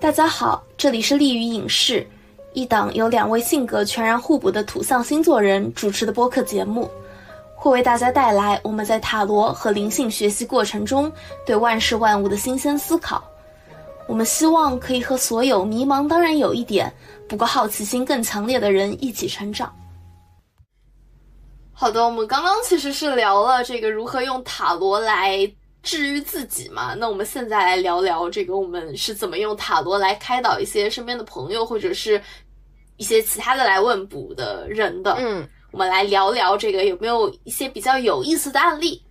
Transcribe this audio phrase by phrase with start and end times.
[0.00, 2.08] 大家好，这里是利于影视，
[2.54, 6.90] 一档由两位性格全然互补的土象星座人主持的播客节目，
[7.54, 11.12] 会为大家带来我们在塔罗和灵性学习过程中
[11.44, 13.22] 对万事万物的新鲜思考。
[14.08, 16.90] 我们希望可以和所有迷茫，当然有一点，
[17.28, 19.70] 不过好奇心更强烈的人一起成长。
[21.72, 25.52] 好的，我们刚刚其实是聊了这个如何用塔罗来。
[25.82, 26.94] 治愈自己嘛？
[26.94, 32.20] 那我们现在来聊聊这个，我们是怎么用塔罗来开导一些身边的朋友，或者是
[32.96, 35.14] 一些其他的来问卜的人的。
[35.18, 39.02] 嗯，我们来聊聊这个有没有一些比较有意思的案例。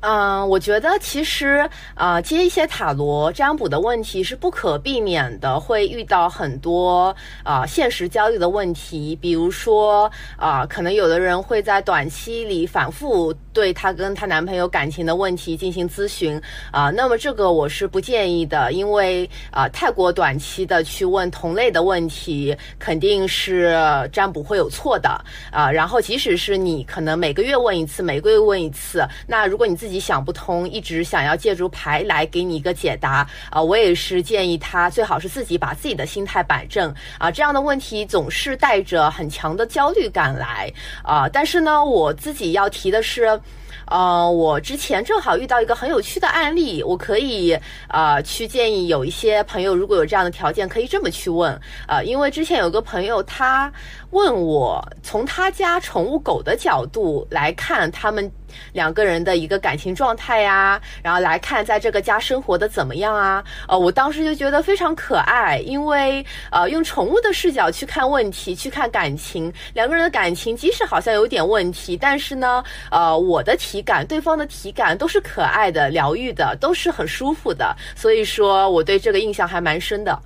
[0.00, 23.74] 嗯，我觉得其实啊，接一些塔罗占卜的问题是不可避免的，会遇到很多啊现实焦虑的问题，比如说啊，可能有的人会在短期里反复对她跟她男朋友感情的问题进行咨询啊，那么这个我是不建议的，因为啊，太过短期的去问同类的问题，肯定是
[24.12, 25.08] 占卜会有错的
[25.50, 25.70] 啊。
[25.70, 33.62] 然后，即使是你可能每个月问一次，每个月问一次，那如果你自自己想不通，一直想要借助牌来给你一个解答啊！
[33.62, 37.30] 我也是建议他最好是自己把自己的心态摆正啊！
[37.30, 40.68] 这样的问题总是带着很强的焦虑感来
[41.04, 41.28] 啊！
[41.28, 43.40] 但是呢，我自己要提的是。
[43.88, 47.56] 呃，我之前正好遇到一个很有趣的案例，我可以
[47.88, 51.56] 呃去建议有一些朋友，如果有这样的条件，可以这么去问。
[51.86, 53.72] 呃，因为之前有个朋友他
[54.10, 58.28] 问我，从他家宠物狗的角度来看，他们
[58.72, 63.42] 两个人的一个感情状态呀，然后来看在这个家生活的怎么样啊？
[63.66, 73.82] 呃，我当时就觉得非常可爱，因为呃用宠物的视角去看问题，去看感情，两个人的感情即使好像有点问题，但是呢，呃，我的体。
[73.86, 80.18] 感，对方的体感都是可爱的、疗愈的，都是很舒服的，所以说我对这个印象还蛮深的。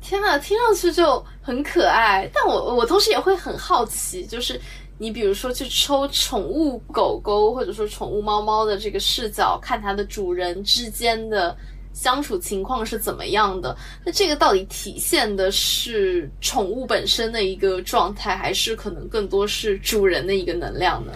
[0.00, 4.58] 天呐，听上去就很可爱，但我我同时也会很好奇，就是
[5.02, 11.56] 你比如说去抽宠物狗狗或者说宠物猫猫的这个视角，看它的主人之间的
[11.92, 13.76] 相处情况是怎么样的？
[14.06, 21.14] 那这个到底体现的是宠物本身的一个状态，还是可能更多是主人的一个能量呢？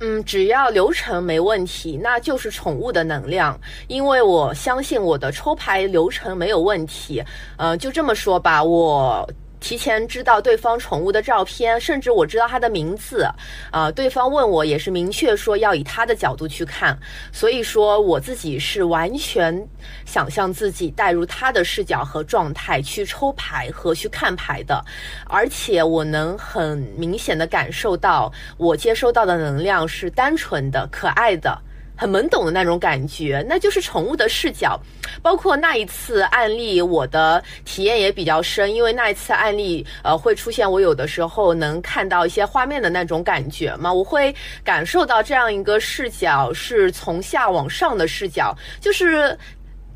[0.00, 3.60] 嗯，只要流程没问题，那就是宠物的能量。
[3.86, 7.22] 因为我相信我的抽牌流程没有问题。
[7.58, 9.28] 呃，就这么说吧，我。
[9.58, 13.26] 提前知道对方宠物的照片，甚至我知道它的名字，
[13.70, 16.96] 啊，对方问我也是明确说要以他的角度去看，
[17.32, 19.66] 所以说我自己是完全
[20.04, 24.84] 想象自己带入他的视角和状态去抽牌和去看牌的，
[25.26, 31.58] 而且我能很明显的感受到我接收到的能量是单纯的、可爱的。
[31.96, 34.78] 很懵懂的那种感觉，那就是宠物的视角。
[35.22, 49.36] 包括那一次案例，我的体验也比较深，因为那一次案例，呃，会出现我有的时候能看到一些画面的那种感觉嘛，我会感受到这样一个视角是从下往上的视角，就是。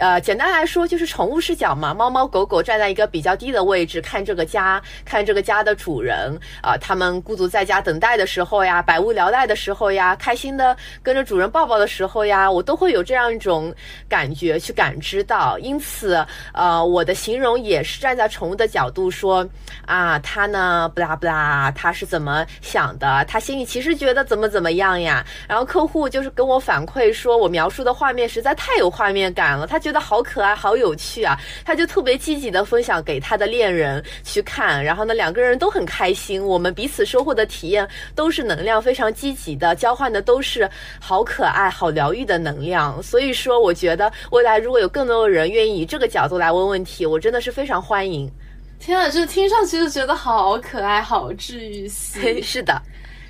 [0.00, 13.74] 呃，简单来说就是宠物视角嘛，猫猫狗狗站在一个比较低的位置看这个家，看这个家的主人啊，他们孤独在家等待的时候呀，百无聊赖的时候呀，开心的跟着主人抱抱的时候呀，我都会有这样一种
[14.08, 15.58] 感觉去感知到。
[15.58, 19.46] 因此，呃，我的形容也是站在宠物的角度说
[19.84, 23.22] 啊，它呢，不拉不拉，它是怎么想的？
[23.28, 25.22] 它心里其实觉得怎么怎么样呀？
[25.46, 29.89] 然后客户就是跟我反馈说，我描述的画面实在太有画面感了，他觉。
[29.90, 31.36] 觉得好可爱，好有趣啊！
[31.64, 36.40] 他就特别积极的分享给他的恋人去看，然后呢，两个人都很开心。
[36.40, 40.70] 我们彼此收获的体验都是能量非常积极的，交换的都是
[41.00, 43.02] 好可爱、好疗愈的能量。
[43.02, 48.30] 所以说，我觉得未来如果有更多的人愿意以这个角度来问问题，我真的是非常欢迎。
[48.78, 52.40] 天啊，这听上去就觉得好可爱、好治愈 系。
[52.40, 52.80] 是的，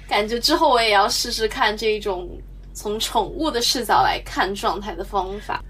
[0.06, 2.28] 感觉之后我也要试试看这种
[2.74, 5.64] 从宠物的视角来看状态的方法。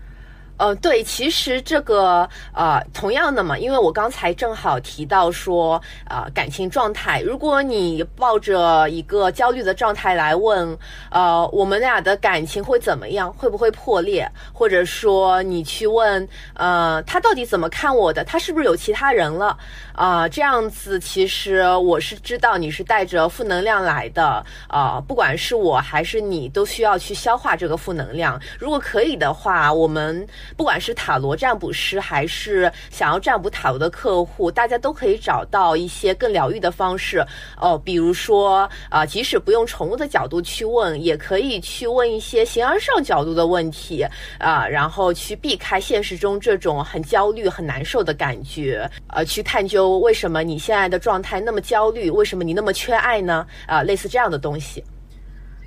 [0.60, 10.76] 呃，对，其实这个呃，同样的嘛，因为我刚才正好提到说，呃，感情状态，如果你抱着一个焦虑的状态来问，
[11.10, 13.32] 呃，我们俩的感情会怎么样？
[13.32, 14.30] 会不会破裂？
[14.52, 18.22] 或者说你去问，呃，他到底怎么看我的？
[18.22, 19.56] 他是不是有其他人了？
[19.94, 28.38] 啊，这样子，其实我是知道你是带着负能量来的，啊，不管是我还是你，都需要去消化这个负能量。
[28.58, 30.28] 如果可以的话，我们。
[30.56, 37.24] 不管是塔罗占卜师，还是想要占卜塔罗的客户，大家都可以找到一些更疗愈的方式。
[37.56, 44.06] 哦，比如说啊，即使不用宠物的角度去问，也可以去问一些形而上角度的问题
[44.38, 53.46] 啊，然后去避开现实中这种很焦虑、很难受的感觉，呃，去探究为什么你现在的状态那么焦虑，为什么你那么缺爱呢？
[53.66, 54.84] 啊，类似这样的东西。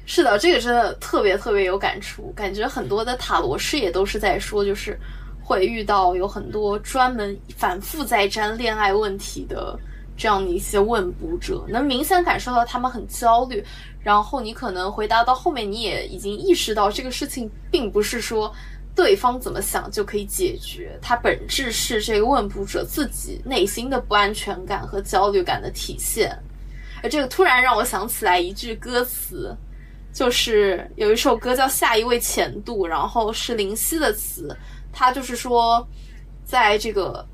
[0.05, 4.99] 是的，这个真的特别特别有感触，感觉很多的塔罗师也都是在说，就是
[5.41, 9.79] 会遇到有很多专门反复在占恋爱问题的
[10.17, 13.63] 这样的一些问卜者，能明显感受到他们很焦虑。
[14.01, 18.53] 然后你可能回答到后面，你也已经意识到这个事情并不是说
[18.93, 26.37] 对方怎么想就可以解决，它本质是这个问卜者自己内心的不安全感和焦虑感的体现。
[27.01, 29.55] 而这个突然让我想起来一句歌词。
[30.13, 34.55] 就是有一首歌叫《下一位前度》，然后是林夕的词，
[34.91, 35.85] 他就是说，
[36.45, 37.25] 在这个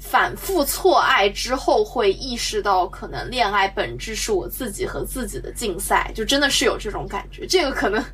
[0.00, 7.46] 反复错爱之后，会意识到可能恋爱本质是我自己和自己的竞赛，就真的是有这种感觉。
[7.46, 8.04] 这个可能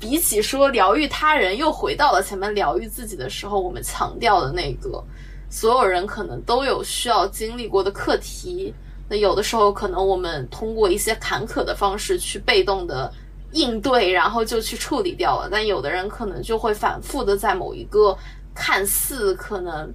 [0.00, 5.04] 比起说疗愈他人，又回到了前面疗愈自己的时候，我们强调的那个，
[5.50, 8.72] 所有人可能都有需要经历过的课题。
[9.06, 13.12] 那有的时候，可能我们通过一些坎坷的方式去被动的。
[13.52, 15.48] 应对，然后就去处理掉了。
[15.50, 18.16] 但有的人可能就会反复的在某一个
[18.54, 19.92] 看似可能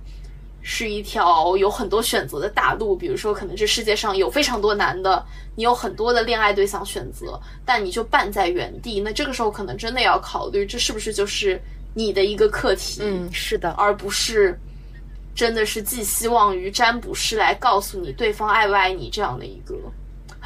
[0.62, 5.24] 是一条有很多选择的大路，比如说可能这世界上有非常多男的，
[5.56, 9.00] 你有很多的恋爱对象选择，但你就绊在原地。
[9.00, 11.62] 那这个时候可能真的要考虑，这是不是就是
[11.94, 13.02] 你的一个课题？
[13.04, 14.60] 嗯，是的，而不是
[15.36, 19.76] 真的是寄希望于占卜师来告诉你对方爱不爱你这样的一个。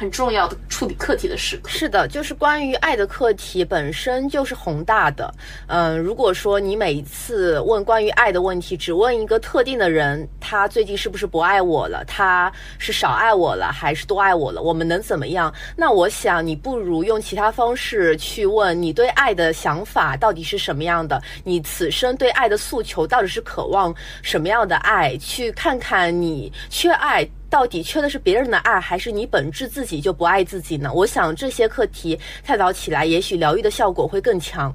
[0.00, 5.30] 很重要的处理课题的时刻是的，就是关于爱的课题本身就是宏大的。
[5.66, 12.02] 嗯，如果说你每一次问关于爱的问题，只问一个特定的人，他最近是不是不爱我了？
[12.06, 14.62] 他是少爱我了，还是多爱我了？
[14.62, 15.52] 我们能怎么样？
[15.76, 21.20] 那我想你不如用其他方式去问你对爱的想法到底是什么样的？
[21.44, 25.14] 你此生对爱的诉求到底是渴望什么样的爱？
[25.18, 27.28] 去看看你缺爱。
[27.50, 30.90] 到底缺的是别人的爱，还是你本质自己就不爱自己呢？
[30.94, 34.72] 我想这些课题探讨起来，也许疗愈的效果会更强。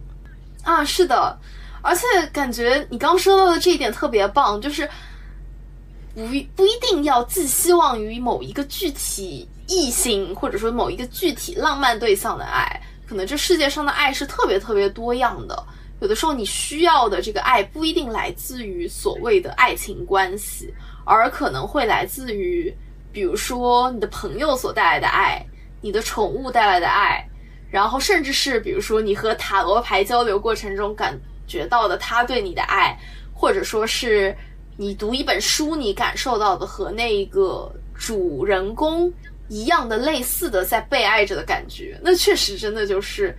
[0.64, 1.40] 啊，是的，
[1.82, 4.86] 而且感觉你刚说到的这一点特别棒，就是
[6.14, 6.22] 不
[6.54, 15.66] 不一定要寄希望于某一个具体异性，或者说某一个具体浪漫对象的爱，可能这世界上的爱是特别特别多样的。
[16.02, 20.74] 有的时候你需要的这个爱不一定来自于所谓的爱情关系。
[21.06, 22.76] 而可能会来自于，
[23.12, 25.42] 比如说你的朋友所带来的爱，
[25.80, 27.24] 你的宠物带来的爱，
[27.70, 31.18] 然后甚至是比如说你和塔罗牌交流过程中感
[31.48, 32.98] 觉到的他对你的爱，
[33.34, 34.36] 或者说是
[34.76, 39.14] 你读一本书你感受到的和那个主人公
[39.48, 43.38] 一样的类似的在被爱着的感觉，那确实真的就是，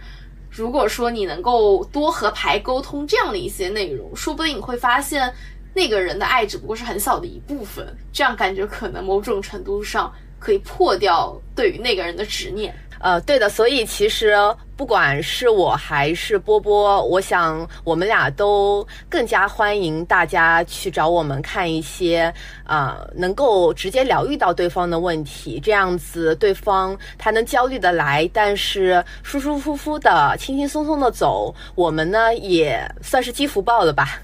[0.48, 5.34] 如果说你能够多和牌沟通这样的一些内容，说不定你会发现。
[5.76, 12.74] 那个人的爱只不过是很小的一部分，这样感觉可能某种程度上可以破掉对于那个人的执念。
[12.98, 14.34] 呃，对的，所以其实
[14.74, 22.32] 不管是我还是波波，我想我们俩都更加欢迎大家去找我们看一些
[22.64, 34.18] 啊，能够直接疗愈到对方的问题，这样子对方他能焦虑的来，但是舒舒服服的、轻轻松松的走，我们呢也算是积福报了吧。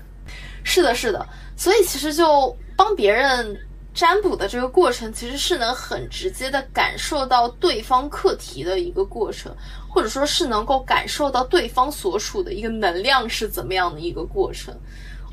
[0.64, 1.26] 是的，是的。
[1.56, 3.56] 所以其实就帮别人
[3.94, 9.54] 占卜的这个过程，其实是能很直接的感受到对方课题的一个过程，
[9.88, 14.74] 或者说是能够感受到对方所处的一个能量是怎么样的一个过程。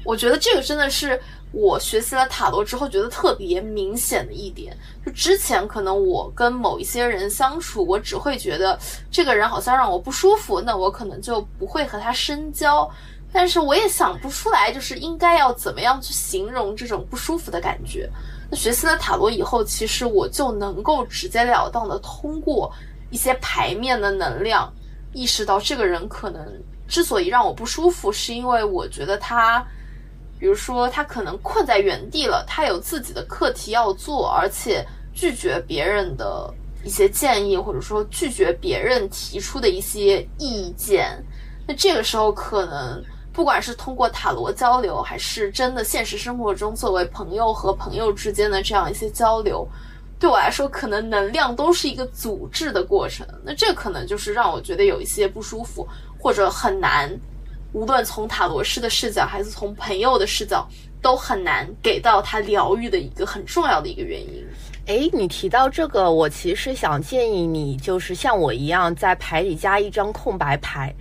[0.06, 1.20] 我觉得这个真的是
[1.52, 4.76] 我学习了塔罗之后觉得特别明显的一点。
[5.06, 8.80] 就之前可能我跟某一些人相处，我只会觉得
[9.12, 12.90] 这个人好像让我不舒服，那我可能就不会和他深交。
[13.32, 18.10] 但是我也想不出来，就是应该要怎么样去形容这种不舒服的感觉。
[18.50, 22.72] 那学习了塔罗以后，其实我就能够直截了当的通过
[23.12, 24.74] 一些牌面的能量，
[25.14, 26.44] 意识到这个人可能
[26.88, 29.64] 之所以让我不舒服，是因为我觉得他，
[30.40, 34.84] 比如说他可能困在原地了，他有自己的课题要做，而且
[35.14, 36.52] 拒绝别人的
[36.84, 41.24] 一些建议，或者说拒绝别人提出的一些意见。
[41.68, 43.00] 那这个时候可能。
[43.39, 49.65] 不管是通过塔罗交流，还是真的现实生活中作为朋友和朋友之间的这样一些交流，
[50.19, 53.25] 对我来说，可能能量都是一个阻滞的过程。
[53.41, 55.88] 那这可能就是让我觉得有一些不舒服，
[56.19, 57.10] 或者很难
[57.72, 60.67] 无论从塔罗师的视角还是从朋友的视角，
[61.01, 64.46] 都很难给到他疗愈的一个很重要的一个原因。
[64.88, 70.93] 哎，你提到这个，我其实想建议你，就是像我一样，在牌里加一张空白牌，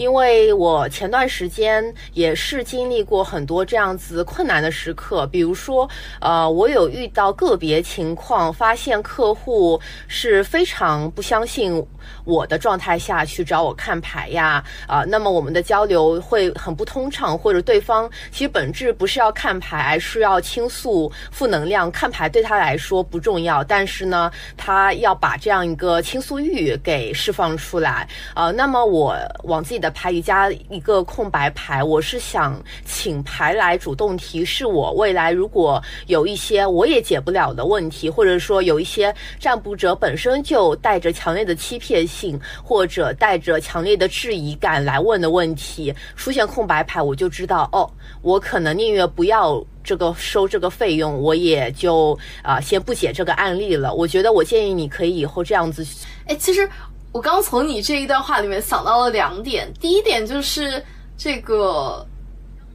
[0.00, 5.86] 因为我前段时间也是经历过很多这样子困难的时刻，比如说，
[6.22, 9.78] 呃，我有遇到个别情况，发现客户
[10.08, 11.86] 是非常不相信
[12.24, 23.42] 我的状态下去找我看牌呀，啊，那么我们的交流会很不通畅，或者对方其实本质不是要看牌，而是要倾诉负能量，看牌对他来说不重。
[23.42, 47.90] 要，但是呢，他要把这样一个倾诉欲给释放出来，呃，那么我往自己的牌里加一个空白牌，我是想请牌来主动提示我，未来如果有一些我也解不了的问题，或者说有一些占卜者本身就带着强烈的欺骗性，或者带着强烈的质疑感来问的问题，出现空白牌，我就知道，哦，
[48.22, 49.64] 我可能宁愿不要。
[49.82, 53.94] 这个收这个费用，我也就啊先不解这个案例了。
[53.94, 55.82] 我觉得我建议你可以以后这样子。
[56.26, 56.68] 哎，其实
[57.12, 59.72] 我刚从你这一段话里面想到了两点。
[59.80, 60.82] 第一点就是
[61.16, 62.06] 这个，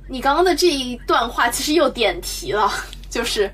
[0.09, 2.69] 你刚刚的这一段话其实又点题了，
[3.09, 3.49] 就是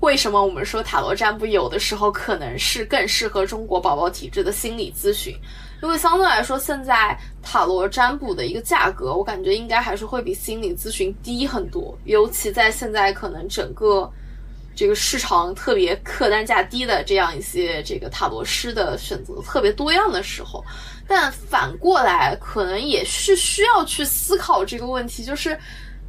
[0.00, 5.34] 为什么我们说塔罗占卜有的时候可能是更适合中国宝宝体质的心理咨询。
[5.82, 11.96] 因为相对来说，现在塔罗占卜的一个价格，我感觉应该还是会比心理咨询低很多。
[12.04, 14.10] 尤其在现在可能整个
[14.80, 20.64] 这个市场特别客单价低的这样一些这个塔罗师的选择特别多样的时候，
[21.06, 25.54] 但反过来可能也是需要去思考这个问题，就是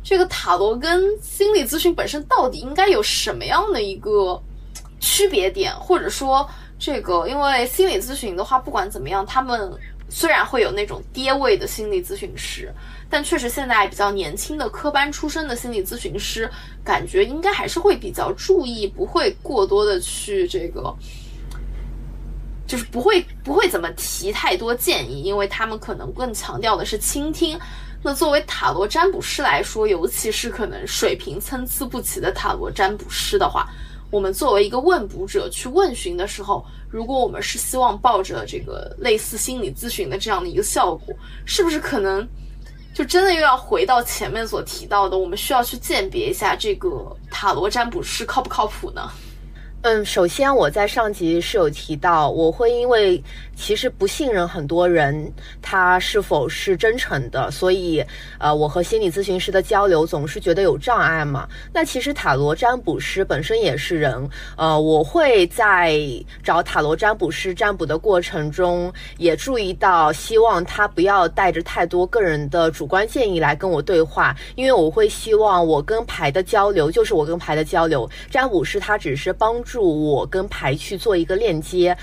[0.01, 4.41] 这个塔罗跟心理咨询本身到底应该有什么样的一个
[5.01, 6.49] 区别点，或者说。
[6.83, 9.71] 这个，因为心理咨询的话，不管怎么样，他们
[10.09, 12.73] 虽然会有那种爹味的心理咨询师，
[13.11, 16.49] 但确实现在比较年轻的科班出身的心理咨询师，
[16.83, 20.95] 感觉应该还是会比较注意，不会过多的去这个，
[22.65, 27.59] 就是不会不会怎么提太多建议，因为他们可能更强调的是倾听。
[28.01, 33.69] 那作为塔罗占卜师来说，尤其是可能水平参差不齐的塔罗占卜师的话。
[34.09, 41.15] 我们作为一个问卜者去问询的时候，如果我们是希望抱着这个类似心理咨询的这样的一个效果，
[41.45, 42.27] 是不是可能
[42.93, 49.09] 就真的又要回到前面所提到的，我们需要去鉴别一下这个塔罗占卜师靠不靠谱呢？
[49.83, 53.21] 嗯，首先我在上集是有提到，我会因为
[53.55, 58.05] 其实不信任很多人他是否是真诚的，所以
[58.37, 61.49] 呃，我和心理咨询师的交流总是觉得有障碍嘛。
[61.73, 65.99] 那其实塔罗占卜师本身也是人，呃，我会在
[66.43, 79.70] 找塔罗占卜师占卜的过程中也注意到，希望他不要带着太多个人的主观建议来跟我对话，因为我会希望我跟牌的交流就是我跟牌的交流，占卜师他只是帮助。
[79.71, 81.95] 助我跟牌去做一个链接，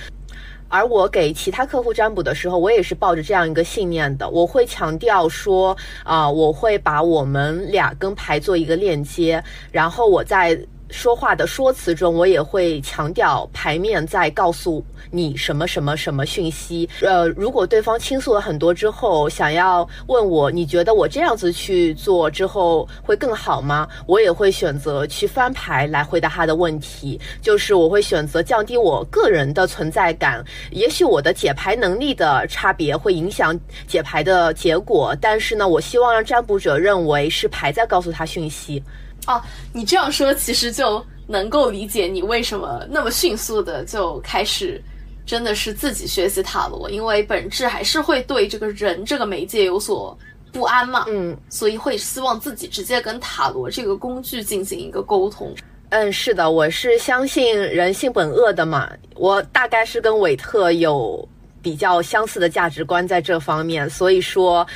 [0.68, 4.26] 而我给其他客户占卜的时候，我也是抱着这样一个信念的。
[4.30, 10.58] 我会强调说，啊，我会把我们俩跟牌做一个链接，然后我在。
[10.90, 16.88] 说话的说辞中，我也会强调牌面在告诉你什么什么什么讯息。
[17.02, 23.86] 呃，如果对方倾诉了很多之后，想要问我，你觉得我这样子去做之后会更好吗？
[24.06, 30.42] 我也会选择去翻牌来回答他的问题，就是我会选择降低我个人的存在感。
[30.70, 38.82] 也许我的解牌能力的差别会影响解牌的结果，但是呢，我希望让占卜者认为是牌在告诉他讯息。
[39.28, 39.40] 哦，
[39.74, 44.82] 你这样说其实就能够理解你为什么那么迅速的就开始，
[45.26, 50.18] 真的是自己学习塔罗，因为本质还是会对这个人这个媒介有所
[50.50, 55.54] 不安嘛，嗯，所以会希望自己直接跟塔罗这个工具进行一个沟通。
[55.90, 61.28] 嗯，是的，我是相信人性本恶的嘛，我大概是跟韦特有
[61.60, 64.66] 比较相似的价值观在这方面，所以说。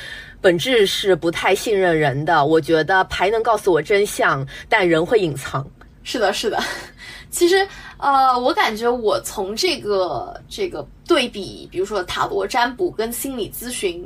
[0.42, 5.66] 本质是不太信任人的，我觉得牌能告诉我真相，但人会隐藏。
[6.02, 6.60] 是的，是的。
[7.30, 14.04] 其实，呃，我感觉我从这个这个对比，比如说塔罗占卜跟心理咨询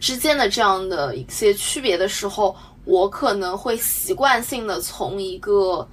[0.00, 5.86] 之间的这样的一些区别的时候，我可能会习惯性的从一个。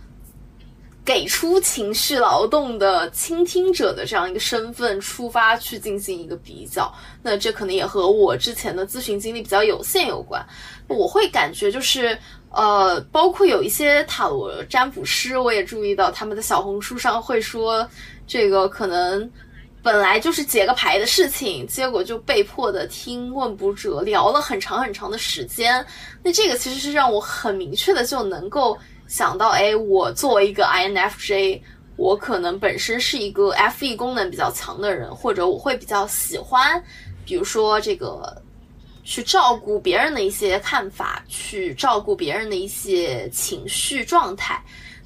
[1.06, 10.44] 给出情绪劳动的倾听者的这样一个身份出发去进行一个比较，那这可能也和我之前的咨询经历比较有限有关。
[10.88, 12.18] 我会感觉就是，
[12.50, 17.88] 呃，包括有一些塔罗占卜师，我也注意到他们的小红书上会说，
[18.26, 19.30] 这个可能
[19.84, 25.86] 本来就是解个牌的事情，结果就被迫的听问卜者聊了很长很长的时间。
[26.24, 28.76] 那这个其实是让我很明确的就能够
[29.08, 31.62] 想到，哎，我作为一个 INFJ，
[31.96, 36.84] 我可能本身是一个 FE 功能比较强的人，或者我会比较喜欢，
[37.26, 38.42] 比如说这个
[39.04, 44.62] 去照顾别人的一些看法，去照顾别人的一些情绪状态。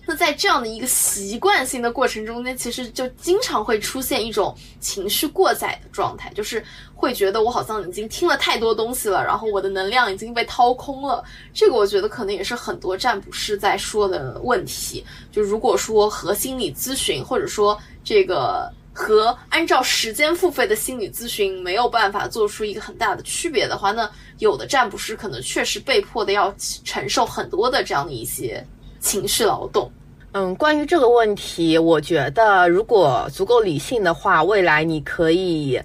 [0.06, 6.64] 那在这样的一个习惯性的过程中间，其实就经常会出现一种情绪过载的状态，就是
[7.00, 11.24] 会觉得我好像已经听了太多东西了，然后我的能量已经被掏空了。
[11.54, 15.02] 这个我觉得可能也是很多占卜师在说的问题。
[15.32, 26.54] 就如果说和心理咨询，或者说这个和按照时间付费的心理咨询没有办法做出一个很大的区别的话，那有的占卜师可能确实被迫的要
[26.84, 28.62] 承受很多的这样的一些
[29.00, 29.90] 情绪劳动。
[30.34, 35.82] 嗯，关于这个问题，我觉得如果足够理性的话，未来你可以。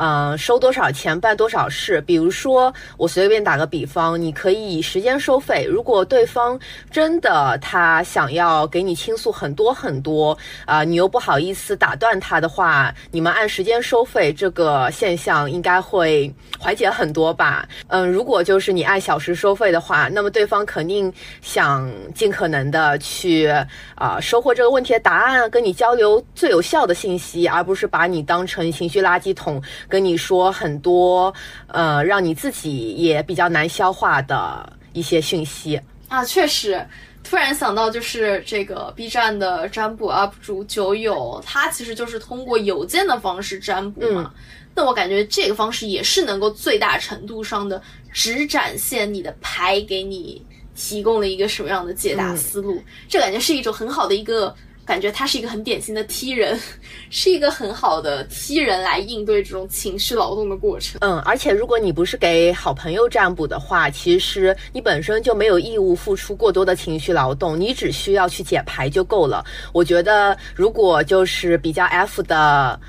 [0.00, 2.00] 嗯，收多少钱办多少事。
[2.02, 5.64] 比如说，我随便打个比方，你可以以时间收费。
[5.68, 17.68] 如果对方真的他想要给你倾诉很多很多，啊，你又不好意思打断他的话，你们按时间收费，这个现象应该会缓解很多吧？
[17.88, 21.12] 嗯，如果就是你按小时收费的话，那么对方肯定
[21.42, 23.48] 想尽可能的去
[23.96, 29.60] 啊收获这个问题的答案，跟你交流最有效的信息，而不是把你当成情绪垃圾桶。
[29.88, 31.32] 跟你说很多，
[31.66, 36.86] 呃，让你自己也比较难消化的一些讯息啊，确实，
[37.24, 44.32] 突然想到就是这个 B 站的占卜 UP 主九友，他其实就是通过邮件的方式占卜嘛。
[44.74, 50.40] 那我感觉这个方式也是能够最大程度上的只展现你的牌给你
[50.76, 54.54] 提供了一个什么样的解答思路，这感觉是一种很好的一个。
[54.88, 56.58] 感觉他是一个很典型的 T 人，
[57.10, 60.98] 是一个很好的 T 人来应对这种情绪劳动的过程。
[61.02, 69.44] 嗯，而且如果你不是给好朋友占卜的话，其实你本身就没有义务付出过多的情绪劳动，你只需要去解牌就够了。
[69.74, 72.80] 我觉得，如果就是比较 F 的，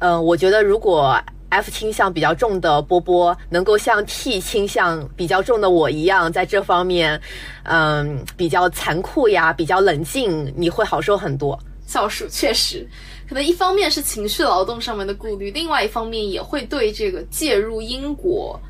[0.00, 1.16] 嗯，我觉得如果。
[1.50, 7.20] F 倾向比较重的波波，能够像 T 倾向比较重的我一样，在这方面，
[7.62, 11.58] 嗯，比较残酷呀，比较冷静，你会好受很多。
[11.86, 12.86] 小鼠确实，
[13.26, 18.60] 可能一方面是情绪劳动上面的顾虑，另外一方面也会对这个介入因果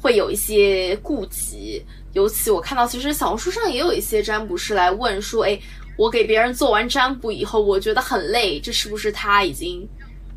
[0.00, 1.84] 会有一些顾及。
[2.12, 5.58] 尤其我看到，其实小红书上也有一些占卜师来问说：“哎，
[5.96, 9.84] 我给别人做完占卜以后，我觉得很累，这是不是他已经？”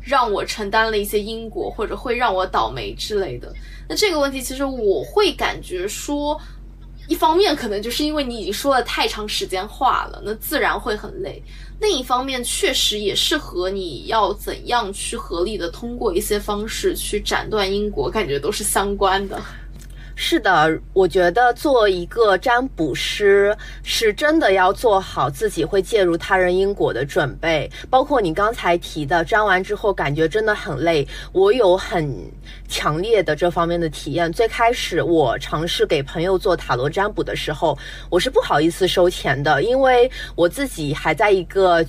[0.04, 3.52] 让我承担了一些因果，或者会让我倒霉之类的。
[3.88, 6.38] 那这个问题，其实我会感觉说，
[7.08, 11.42] 一方面可能就是因为你已经说了太长时间话了，那自然会很累；
[11.80, 19.40] 另一方面，确实也是和你要怎样去合理的通过一些方式去斩断因果，感觉都是相关的。
[20.16, 32.16] 是的，我觉得做一个占卜师是真的要做好自己会介入他人因果的准备，包括你刚才提的占完之后感觉真的很累，我有很
[32.68, 34.32] 强烈的这方面的体验。
[34.32, 37.76] 最开始我尝试给朋友做塔罗占卜的时候，
[38.08, 41.84] 我是不好意思收钱的，因为我自己还在一个。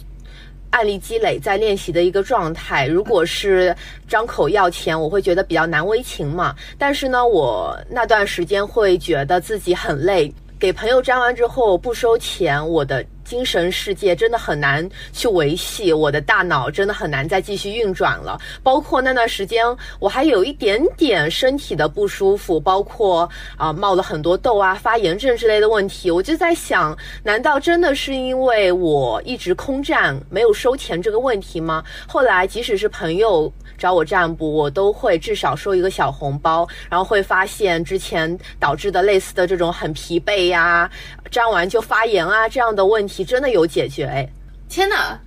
[0.71, 3.75] 案例积累在练习的一个状态，如果是
[4.08, 6.56] 张口要钱，我会觉得比较难为情嘛。
[6.78, 13.06] 但是呢，我那段时间会觉得自己很累，给朋友粘完之后不收钱，我的。
[13.25, 18.39] 精神世界真的很难去维系，我的大脑真的很难再继续运转了。
[18.63, 19.65] 包括那段时间，
[19.99, 26.11] 我还有一点点身体的不舒服，包括啊冒了很多痘啊、发炎症之类的问题。
[26.11, 31.83] 我就在想，难道真的是因为我一直空战没有收钱这个问题吗？
[32.07, 40.89] 后来，即使是朋友找我占卜，我都会至少收一个小红包，然后会发现之前导致的类似的这种很疲惫呀。
[41.31, 44.28] 粘完就发炎啊，这样的问题题真的有解决哎！
[44.67, 45.17] 天哪，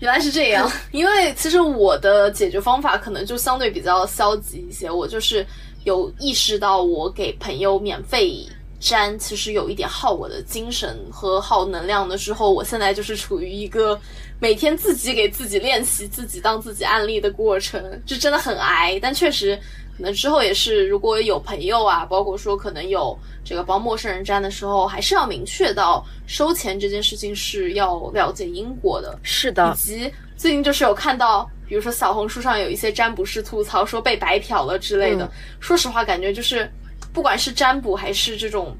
[0.00, 0.70] 原来是这样。
[0.92, 5.46] 因为其实我的解决方法可能就相对比较消极一些，我就是
[5.84, 8.46] 有意识到我给朋友免费
[8.80, 13.98] 粘，其实有一点耗我的精神和耗能量的时候，我现在就是处于一个
[14.38, 19.58] 每天自己给自己练习、自己当自己案例的过程，就真的很挨，但确实。
[20.02, 29.18] 那之后也是，如果有朋友啊，包括说可能有这个帮陌生人占的时候，还是要明确到收钱这件事情是要了解因果的。
[29.22, 35.30] 是的，以及最近就是有看到，比如说小红书上有一些占卜师吐槽说被白嫖了之类的。
[35.60, 36.70] 说实话，感觉就是
[37.12, 38.74] 不管是占卜还是这种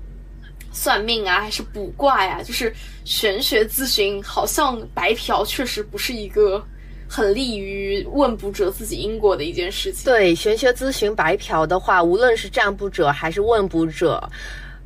[0.72, 2.72] 算命啊，还是卜卦呀，就是
[3.04, 6.64] 玄学咨询，好像白嫖确实不是一个
[7.12, 10.04] 很利于问卜者自己因果的一件事情。
[10.04, 14.22] 对，玄学咨询白嫖的话，无论是占卜者还是问卜者。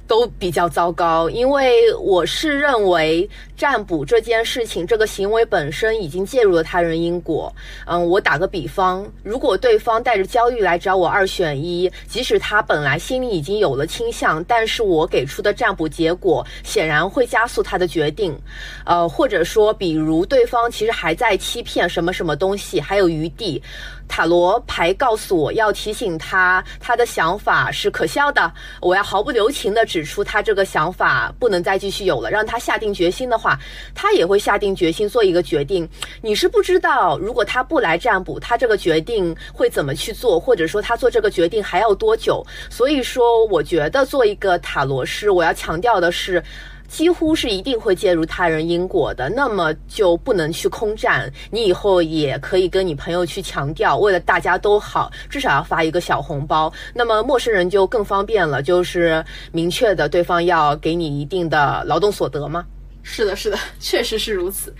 [0.06, 7.52] 都比较糟糕，因为我是认为占卜这件事情，这个行为本身已经介入了他人因果。
[7.86, 18.38] 嗯，我打个比方，如果对方带着焦虑来找我二选一，即使他本来心里已经有了倾向，但是我给出的占卜结果显然会加速他的决定。
[18.84, 23.62] 呃，或者说，比如对方其实还在欺骗什么什么东西，还有余地。
[24.06, 28.52] 塔罗牌告诉我要提醒他，他的想法是可笑的。
[28.80, 33.58] 我要毫不留情地指出他这个想法不能再继续有了，让他下定决心的话，
[33.94, 35.88] 他也会下定决心做一个决定。
[36.22, 42.44] 你是不知道，如果他不来占卜，他这个决定会怎么去做，或者说他做这个决定还要多久。
[42.70, 46.42] 所以说，我觉得做一个塔罗师，我要强调的是。
[46.88, 51.32] 几乎是一定会介入他人因果的，那么就不能去空战。
[51.50, 56.72] 你以后也可以跟你朋友去强调，为了大家都好，至少要发一个小红包。
[56.94, 62.64] 那么陌生人就更方便了，就是明确的对方要给你一定的劳动所得吗？
[63.02, 64.72] 是的，是的，确实是如此。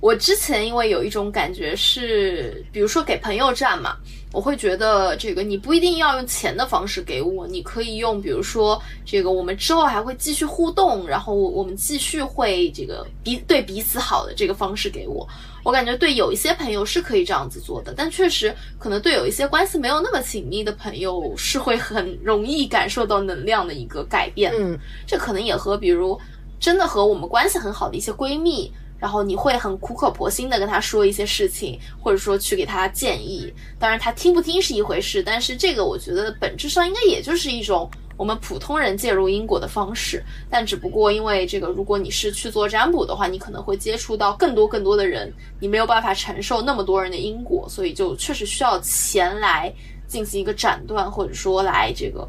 [0.00, 3.96] 我之前因为有一种感觉是，比如说给朋友占嘛。
[4.32, 15.28] 我会觉得这个你不一定要用钱的方式给我，你可以用，比如说这个我们之后还会继续互动，然后我们继续会这个彼对彼此好的这个方式给我。
[15.64, 24.52] 我感觉对有一些朋友是可以这样子做的，但确实可能对有一些关系没有那么紧密的朋友是会很容易感受到能量的一个改变。
[24.56, 26.16] 嗯，这可能也和比如
[26.60, 28.72] 真的和我们关系很好的一些闺蜜。
[29.00, 33.52] 然后你会很苦口婆心的跟他说一些事情，或者说去给他建议。
[33.78, 40.22] 当然他听不听是一回事，但是这个我觉得本质上应该也就是一种我们普通人介入因果的方式。
[40.50, 49.72] 但只不过因为这个，如果你是去做占卜的话，你可能会接触到更多更多的人，你没有办法承受那么多人的因果，所以就确实需要钱来
[50.06, 52.28] 进行一个斩断，或者说来这个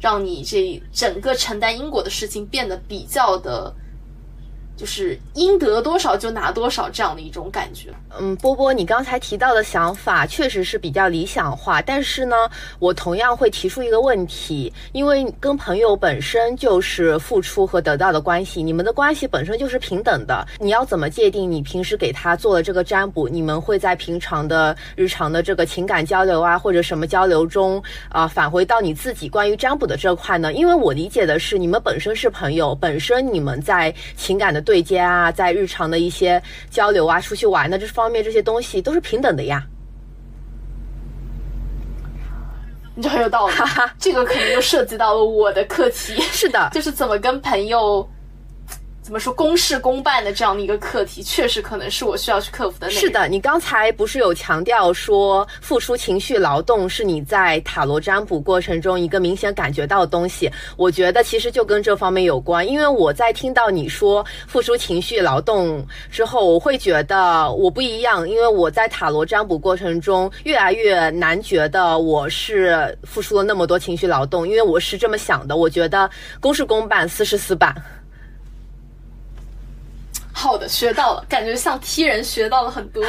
[0.00, 3.74] 让你这整个承担因果的事情变得比较的。
[4.76, 7.90] 就是应得多少就拿多少这样的一种感觉。
[8.18, 12.36] 嗯，波波，你刚才提到的想法确实是比较理想化，但是呢，
[12.78, 20.46] 我同样会提出一个问题，因为跟朋友本身就是付出和得到的关系，你们的关系本身就是平等的。
[20.58, 30.52] 你要怎么界定你平时给他做的这个占卜，你们会在平常的日常的这个情感交流啊，或者什么交流中啊，返回到你自己关于占卜的这块呢？
[30.52, 34.61] 因为我理解的是，你们本身是朋友，本身你们在情感的。
[34.62, 39.62] 对接啊，在日常的一些交流啊，出去玩的这方面，这些东西都是平等的呀。
[42.94, 43.54] 你这很有道理，
[43.98, 46.20] 这个可能又涉及到了我的课题。
[46.20, 48.06] 是的， 就是怎么跟朋友。
[49.02, 52.88] 怎么说公事公办的这样的一个课题，确实可能是我需要去克服的。
[52.88, 60.48] 是的，你刚才不是有强调说，付出情绪劳动是你在塔罗占卜过程中一个明显感觉到的东西。
[60.76, 77.74] 我觉得其实就跟这方面有关，因为我在听到你说付出情绪劳动之后，我会觉得我不一样，因为我在塔罗占卜过程中越来越难觉得我是付出了那么多情绪劳动，因为我是这么想的，我觉得公事公办，私事私办。
[80.42, 83.00] 好的，学到了，感觉像踢人学到了很多。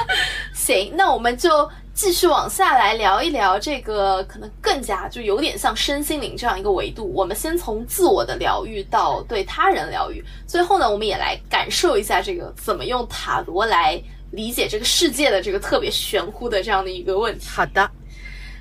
[0.56, 7.12] 行，那我们就继续往下来聊一聊这个，可能更加就有点像身心灵这样一个维度。
[7.12, 17.46] 我们先从自我的疗愈到对他人疗愈，最后呢，我们也来感受一下这个怎么用塔罗来理解这个世界的这个特别玄乎的这样的一个问题。
[17.50, 17.90] 好的，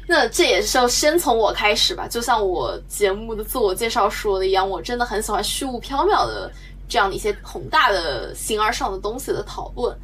[0.05, 6.51] 那这也是要先从我开始吧，就像我节目的自我介绍说的一样，我真的很喜欢虚无缥缈的。
[6.87, 9.97] 这样的一些宏大的形而上的东西的讨论，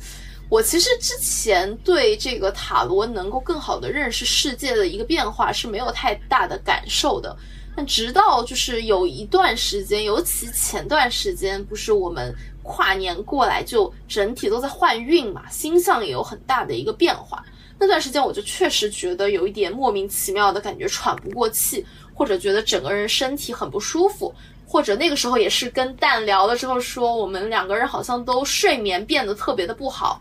[0.49, 7.35] 我其实之前对这个塔罗能够更好的认识世界的一个变化是没有太大的感受的。
[7.75, 17.43] 但直到就是有一段时间，尤其前段时间，不是我们跨年过来就整体都在换运嘛，星象也有很大的一个变化。
[17.79, 24.31] 那段时间我就确实觉得有一点莫名其妙的感觉，喘不过气，或者觉得整个人身体很不舒服。
[24.73, 30.19] 或者那个时候也是跟蛋聊了之后说，我们两个人好像都睡眠变得特别的不好。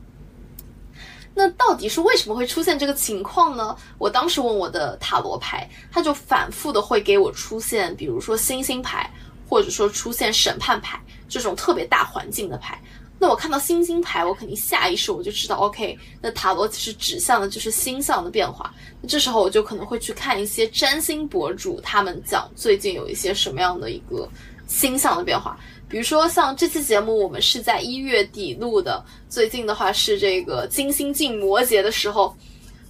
[1.33, 3.75] 那到底是为什么会出现这个情况呢？
[3.97, 9.11] 我当时问我的塔罗牌，他就反复的会给我出现，比如说星星牌，
[9.49, 12.79] 或者说出现审判牌这种特别大环境的牌。
[13.23, 18.75] 那我看到星星牌，我肯定下意识我就知道，OK，那塔罗其实指向的就是星象的变化。
[19.01, 24.29] 那这时候我就可能会去看一些占星博主，他们讲最近有一些什么样的一个
[24.67, 25.57] 星象的变化。
[25.89, 32.37] 比如说像这期节目，我们是在一月底录的，最近的话是这个金星进摩羯的时候，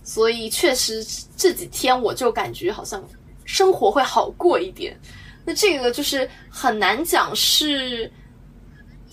[0.03, 1.05] 所以确实
[1.37, 3.07] 这几天我就感觉好像
[3.45, 4.99] 生活会好过一点。
[5.45, 8.11] 那这个就是很难讲，是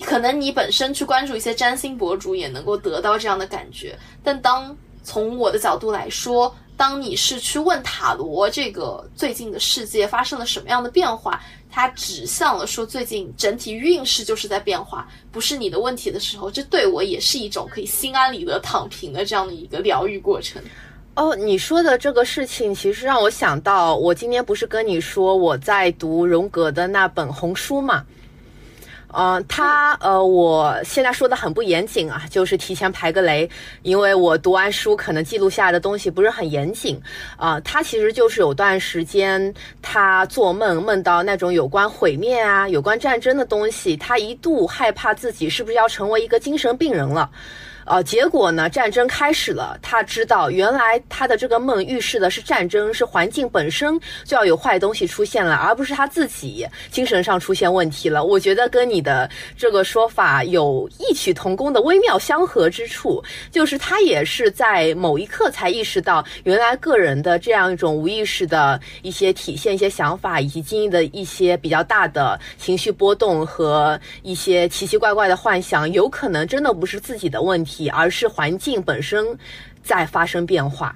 [0.04, 11.42] 可能你本身去关注一些占星博主也能够得到这样的感觉，但当从我的角度来说，当你是去问塔罗，这个最近的世界发生了什么样的变化？
[11.72, 20.62] 它指向了说最近整体运势就是在变化，不是你的问题的时候，这对我也是一种可以心安理得躺平的这样的一个疗愈过程。
[21.16, 28.04] 哦，你说的这个事情，其实让我想到，我今天不是跟你说我在读荣格的那本红书嘛？
[29.12, 33.50] 嗯，他呃，我现在说的很不严谨啊，就是提前排个雷，
[33.82, 37.02] 因为我读完书可能记录下来的东西不是很严谨
[37.36, 37.60] 啊。
[37.62, 47.30] 他其实就是有段时间他做梦梦到那种有关毁灭啊、有关战争的东西，他一度害怕自己是不是要成为一个精神病人了。
[47.90, 48.70] 呃，结果呢？
[48.70, 49.76] 战争开始了。
[49.82, 58.24] 他知道，原来他的这个梦预示的是战争，是环境本身就要有坏东西出现了，而不是他自己精神上出现问题了。
[58.24, 77.79] 我觉得跟你的这个说法有异曲同工的微妙相合之处，就是他也是在某一刻才意识到，原来个人的这样一种无意识的一些体现、一些想法，以及经历的一些比较大的情绪波动和一些奇奇怪怪的幻想，有可能真的不是自己的问题。
[77.88, 79.26] 而是环境本身
[79.82, 80.94] 在发生变化。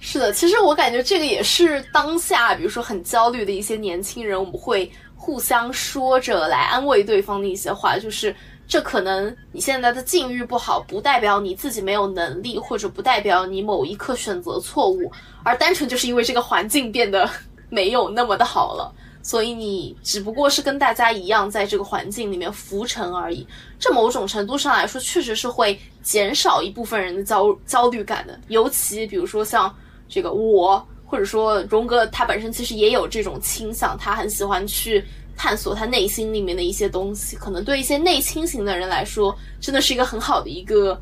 [0.00, 8.34] 是的，其实我感觉这个也是当下，比如说很焦虑的一些年轻人，我们会互相说着来安慰对方的一些话，就是
[8.66, 15.10] 这可能你现在的境遇不好，不代表你自己没有能力，或者不代表你某一刻选择错误，
[15.42, 17.28] 而单纯就是因为这个环境变得
[17.68, 18.94] 没有那么的好了。
[19.28, 23.46] 所以你只不过是跟大家一样，在这个环境里面浮沉而已。
[23.78, 28.40] 这某种程度上来说，确实是会减少一部分人的焦焦虑感的。
[28.48, 29.70] 尤其比如说像
[30.08, 35.04] 这个我，或者说荣哥，他本身其实也有这种倾向，他很喜欢去
[35.36, 37.36] 探索他内心里面的一些东西。
[37.36, 40.98] 可能对一些内倾型的人来说，真的是一个很好的一个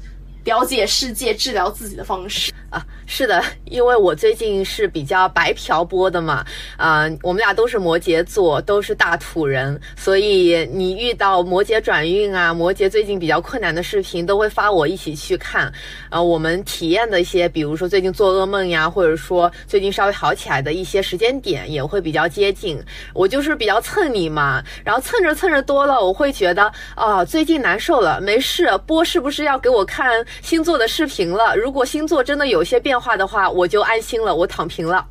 [0.46, 2.52] 了解世界、治疗自己的方式。
[2.68, 6.44] 啊，是的，因为我最近是比较白嫖播的嘛，
[6.76, 15.72] 啊，我们俩都是摩羯座，都是大土人，所以你遇到摩羯转运啊，摩羯最近比较困难的视频，都会发我一起去看，
[16.10, 22.82] 啊，我们体验的一些，比如说最近做噩梦呀，或者说最近稍微好起来的一些时间点，也会比较接近。
[23.14, 30.10] 我就是比较蹭你嘛，然后蹭着蹭着多了，我会觉得啊，最近难受了，没事，播是不是要给我看
[30.42, 31.56] 星座的视频了？
[31.56, 32.66] 如果星座真的有。
[32.66, 35.06] 些变化的话，我就安心了，我躺平了。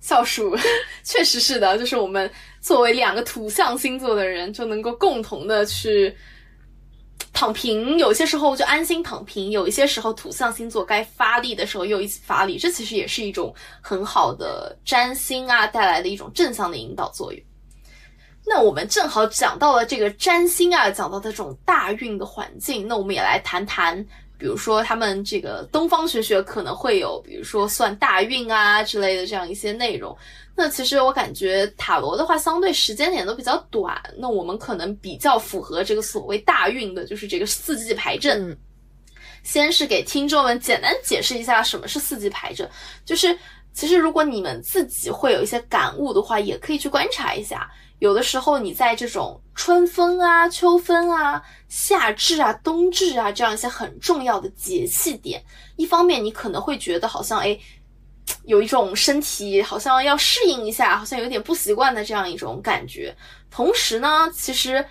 [0.00, 0.56] 笑鼠，
[1.04, 2.30] 确实是的，就是我们
[2.62, 6.16] 作为两个土象星座的人，就能够共同的去
[7.34, 7.98] 躺平。
[7.98, 17.42] 有些时候就安心躺平，有一些时候土象星座该发力的时候又一起发力，这其实也是一种很好的占星啊带来的一种正向的引导作用。
[18.46, 24.06] 那我们正好讲到了这个占星啊，讲到的这种大运的环境，那我们也来谈谈。
[24.36, 30.16] 比如说，他们这个东方玄学可能会有，比如说算大运啊之类的这样一些内容。
[30.56, 34.00] 那其实我感觉塔罗的话，相对时间点都比较短。
[34.16, 38.56] 那我们可能比较符合这个所谓大运的，就是这个四季排阵。
[39.42, 42.66] 先是给听众们简单解释一下什么是四季排阵，
[43.04, 43.38] 就是
[43.74, 47.68] 其实如果你们自己会有一些感悟的话，也可以去观察一下。
[47.98, 55.42] 有的时候，你在这种春分啊、秋分啊、夏至啊、冬至啊这样一些很重要的节气点，
[55.76, 57.58] 一方面你可能会觉得好像哎，
[58.44, 63.14] 有一种身体好像要适应一下，好像有点不习惯的这样一种感觉。
[63.50, 64.84] 同时呢，其实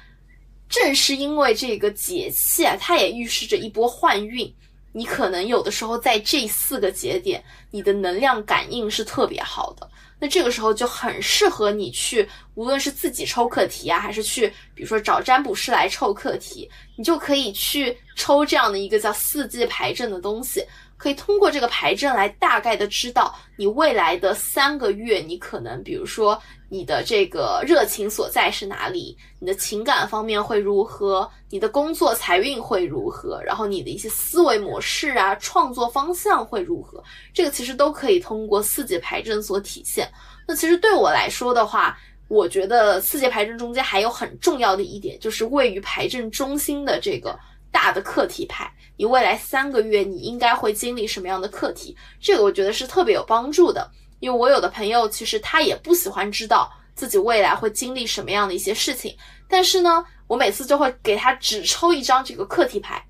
[0.68, 4.54] 正是因为这个节气啊，它也预示着一波换运。
[4.94, 9.90] 你可能有的时候在这四个节点，你的能量感应是特别好的。
[10.20, 20.66] 那这个时候就很适合你去，无论是自己抽课题啊，还是去，比如说找占卜师来抽课题，你就可以去抽这样的一个叫四季牌阵的东西。
[21.04, 40.10] 可以通过这个牌阵来大概的知道你未来的三个月，你可能比如说你的这个热情所在是哪里，你的情感方面会如何，你的工作财运会如何，然后你的一些思维模式啊，创作方向会如何，这个其实都可以通过四节牌阵所体现。
[40.48, 41.98] 那其实对我来说的话，
[42.30, 47.38] 我觉得四节牌阵中间还有很重要的一点，就是位于牌阵中心的这个。
[47.74, 51.98] 大的课题牌，你未来三个月你应该会经历什么样的课题？
[52.22, 59.18] 这个我觉得是特别有帮助的，因为我有的朋友其实他也不喜欢知道自己未来会经历什么样的一些事情。
[59.50, 63.04] 但是呢，我每次就会给他只抽一张这个课题牌，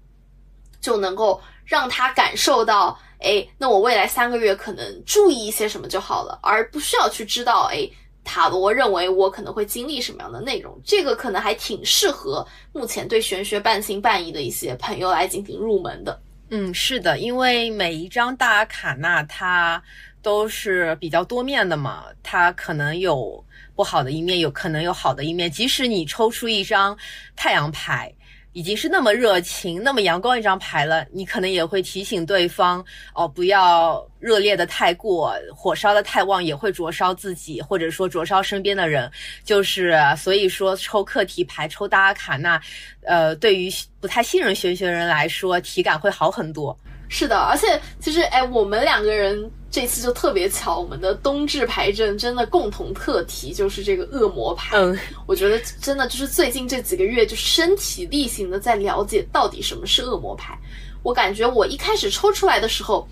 [0.79, 7.89] 就能够让他感受到，哎，那我未来三个月可能注意一些什么就好了，而不需要去知道，哎，
[8.23, 10.79] 塔罗认为我可能会经历什么样的内容。
[10.83, 16.21] 这个可能还挺适合目前对玄学半信半疑的一些朋友来进行入门的。
[16.49, 19.81] 嗯，是的，因为每一张大阿卡纳它
[20.21, 23.43] 都是比较多面的嘛，它可能有
[23.75, 25.49] 不好的一面，有可能有好的一面。
[25.49, 26.97] 即使你抽出一张
[27.35, 28.13] 太阳牌。
[28.53, 32.83] 已经是那么热情、那么阳光一张牌了，你可能也会提醒对方
[33.15, 39.11] 哦，不要热烈的太过，火烧的太旺也会灼烧自己，或者说灼烧身边的人。
[39.43, 42.61] 就是所以说，抽课题牌、抽大阿卡那，
[43.01, 46.77] 呃，对于不太信任玄学人来说，体感会好很多。
[47.09, 54.77] 是的，而且其实，哎，我们两个人这次就特别巧，我们的冬至牌阵真的共同特题就是这个恶魔牌。
[54.77, 60.55] 嗯，我觉得真的就是最近这几个月，就是身体力行的在了解到底什么是恶魔牌。
[61.01, 63.07] 我感觉我一开始抽出来的时候，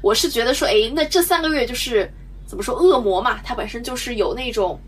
[0.00, 2.10] 我是觉得说，哎，那这三个月就是
[2.46, 4.80] 怎么说，恶魔嘛，它本身就是有那种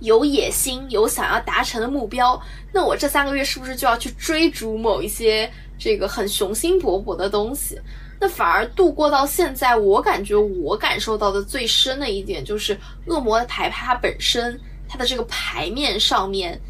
[0.00, 2.38] 有野心、有想要达成的目标。
[2.74, 5.50] 那我这三个月是不是就要去追逐某一些？
[5.78, 7.78] 这个很雄心勃勃的东西，
[8.18, 16.60] 那反而度过到现在，我感觉我感受到的最深的一点就是，恶魔的牌它本身，它的这个牌面上面，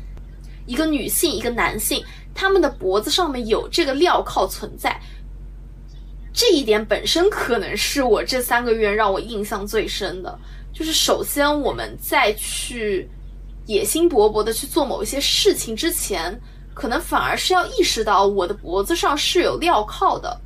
[0.67, 2.05] 一个女性，一个男性，
[2.35, 5.01] 他们的脖子上面有这个镣铐存在，
[6.33, 10.39] 这一点本身可能是我这三个月让我印象最深的。
[10.73, 13.09] 就是首先我们在去
[13.67, 16.39] 野心勃勃的去做某一些事情之前。
[16.75, 20.39] 可能反而是要意识到我的脖子上是有镣铐的，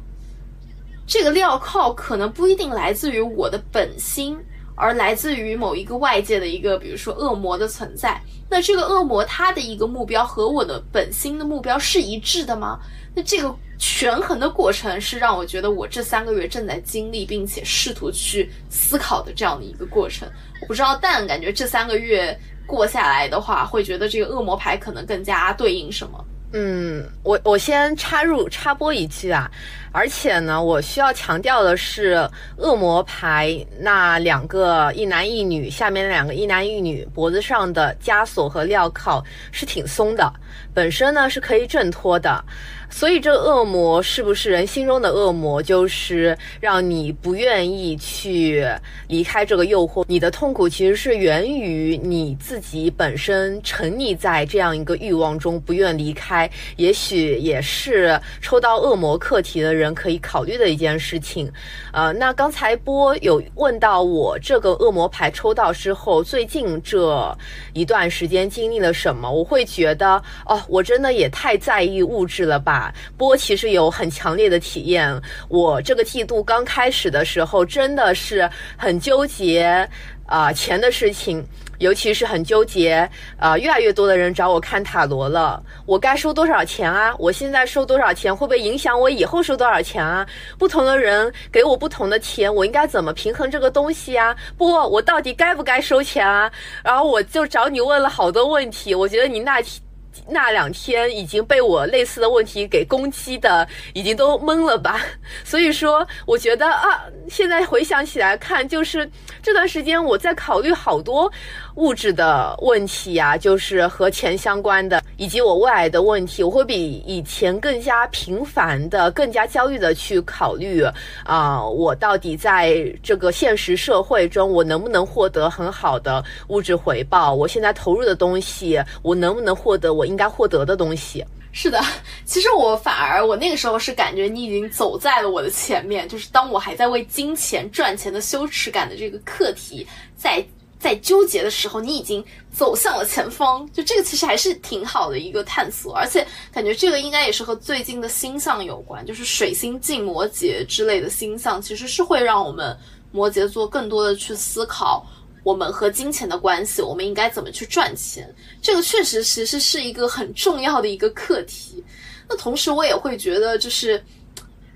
[1.11, 4.39] 这个镣铐可能不一定来自于我的本心，
[4.77, 8.23] 而来自于某一个外界的一个，比如说恶魔的存在。
[8.49, 12.79] 那这个恶魔他的一个目标和我的本心的目标是一致的吗？
[13.13, 20.31] 那这个权衡的过程是让我觉得我这三个月正在经历，并且试图去思考的这样的一个过程。
[20.61, 22.39] 我不知道，但感觉这三个月。
[22.67, 26.25] 过下来的话，会觉得这个恶魔牌可能更加对应什么？
[26.53, 29.49] 嗯，我我先插入插播一句啊，
[29.93, 40.33] 而且呢，我需要强调的是，恶魔牌那两个一男一女，下面那两个一男一女脖子上的枷锁和镣铐是挺松的，
[40.75, 42.45] 本身呢是可以挣脱的。
[42.91, 45.63] 所以，这恶魔是不是人心中的恶魔？
[45.63, 48.67] 就是让你不愿意去
[49.09, 50.05] 离开这个诱惑。
[50.09, 56.51] 你的痛苦其实是源于你自己本身沉溺在这样一个欲望中，不愿离开。
[56.77, 61.51] 也许也是抽到恶魔课题的人可以考虑的一件事情。
[61.93, 67.37] 呃，那刚才波有问到我这个恶魔牌抽到之后，最近这
[67.73, 69.31] 一段时间经历了什么？
[69.31, 72.80] 我会觉得，哦，我真的也太在意物质了吧。
[73.17, 75.21] 波其实有很强烈的体验。
[75.49, 79.89] 我这个季度刚开始的时候，真的是很纠结
[80.27, 81.45] 啊钱的事情，
[81.79, 87.15] 尤其是很纠结啊，越来越多的人找我看塔罗了，我该收多少钱啊？
[87.19, 90.27] 我现在收多少钱，会不会影响我以后收多少钱啊？
[90.59, 94.37] 不同的人给我不同的钱，我应该怎么平衡这个东西啊？
[94.57, 96.51] 波，我到底该不该收钱啊？
[96.85, 99.83] 然后我就找你问了好多问题，我觉得你那天。
[100.29, 105.01] 那两天已经被我类似的问题给攻击的，已经都懵了吧？
[105.45, 109.09] 所以说，我觉得啊，现在回想起来看，就是
[109.43, 111.31] 这段时间我在考虑好多
[111.77, 120.83] 物质的问题呀，就是和钱相关的，以及我未来的问题，我会比以前更加频繁的、更加焦虑的去考虑
[121.25, 127.33] 啊，我到底在这个现实社会中，我能不能获得很好的物质回报？
[127.33, 129.95] 我现在投入的东西，我能不能获得？
[130.01, 131.81] 我应该获得的东西是的，
[132.25, 140.45] 其实我反而我那个时候是感觉你已经走在了我的前面，就是当我还在为金钱赚钱的羞耻感的这个课题在
[140.79, 143.69] 在纠结的时候，你已经走向了前方。
[143.73, 152.77] 就这个其实还是挺好的一个探索，而且感觉这个应该也是和最近的星象有关，就是水星进摩羯之类的星象，其实是会让我们
[153.11, 155.05] 摩羯座更多的去思考。
[155.43, 158.29] 我们和金钱的关系，我们应该怎么去赚钱？
[158.61, 161.83] 这个确实其实是一个很重要的一个课题。
[162.29, 164.03] 那同时，我也会觉得，就是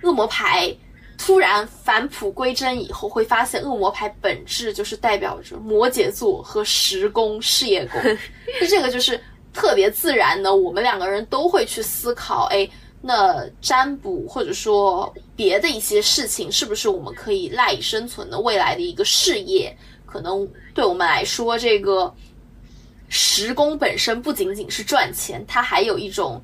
[0.03, 0.75] 恶魔牌
[1.17, 8.01] 突然返璞归真以后，会发现恶魔牌本质就是代表着摩羯座和十宫事业宫。
[8.61, 9.21] 那这个就是
[9.53, 12.69] 特别自然的，我们两个人都会去思考：哎，
[13.01, 19.77] 那占卜或者说别的一些事情，是不是我们可以赖以生存的未来的一个事业？
[20.15, 22.15] 可能对我们来说，这个
[23.09, 26.41] 时工本身不仅仅是赚钱，它还有一种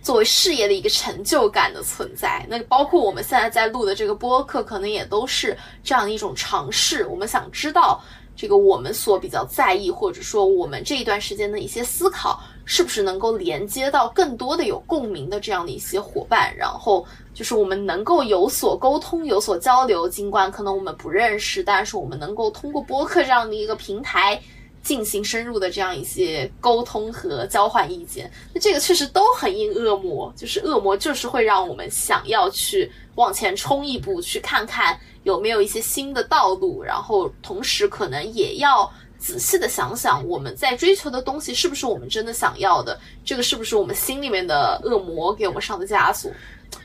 [0.00, 2.46] 作为事业的一个成就感的存在。
[2.48, 7.04] 那包括我们现在在录的这个播客，可能也都是这样一种尝试。
[7.08, 8.00] 我们想知道
[8.36, 17.06] 这个我们所比较在意，或者说我们这一段时间的一些思考，是不是能够连接到更多的有共鸣的这样的一些伙伴，然后。
[17.34, 24.40] 就是我们能够有所沟通、有所交流，尽管可能我们不认识，但是我们能够通过播客这样的一个平台
[24.84, 28.30] 进行深入的这样一些沟通和交换意见。
[28.52, 38.88] 那这个确实都很应恶魔，就是恶魔就是会让我们想要去往前冲一步，去看看有没有一些新的道路，然后同时可能也要
[39.24, 46.30] 仔细的想想我们在追求的东西是不是我们真的想要的，这个是不是我们心里面的恶魔给我们上的枷锁。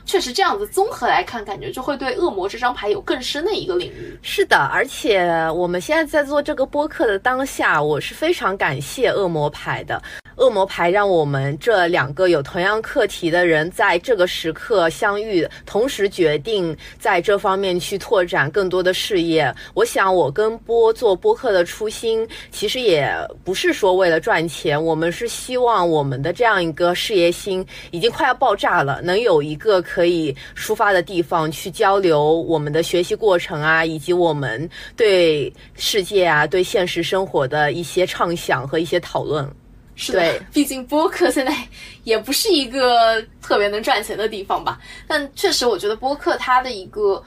[0.06, 4.18] 确实这样子，综合来看，感觉就会对恶魔这张牌有更深的一个领域。
[4.22, 10.02] 是的，而且我们现在在做这个播客的当下，我是非常感谢恶魔牌的。
[10.40, 19.54] 恶魔牌让我们这两个有同样课题的人在这个时刻相遇，同时决定在这方面去拓展更多的事业。
[19.74, 23.14] 我想，我跟波做播客的初心，其实也
[23.44, 34.66] 不是说为了赚钱，我们是希望我们的这样一个事业心已经快要爆炸了，能有一个可以抒发的地方去交流我们的学习过程啊，以及我们
[34.96, 39.46] 对世界啊、对现实生活的一些畅想和一些讨论。
[40.00, 41.54] 是的，毕竟播客现在
[42.04, 44.80] 也不是一个特别能赚钱的地方吧。
[45.06, 47.22] 但确实，我觉得播客它的一个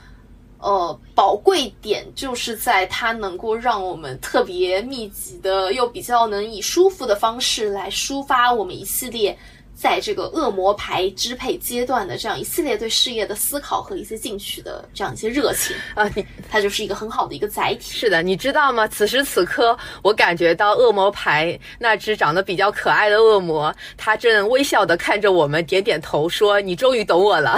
[0.57, 9.37] 呃宝贵点，就是在它能够让我们特别密集的，又比较能以舒服的方式来抒发我们一系列。
[9.83, 17.91] 在这个恶魔牌支配阶段的这样一系列对事业的思考和一些进取的这样一些热情啊，你它就是一个很好的一个载体。
[17.91, 18.87] 是的，你知道吗？
[18.87, 27.57] 此时此刻，我感觉到恶魔牌那只长得比较可爱的恶魔，它正微笑的看着我们，点点头说：“你终于懂我了。”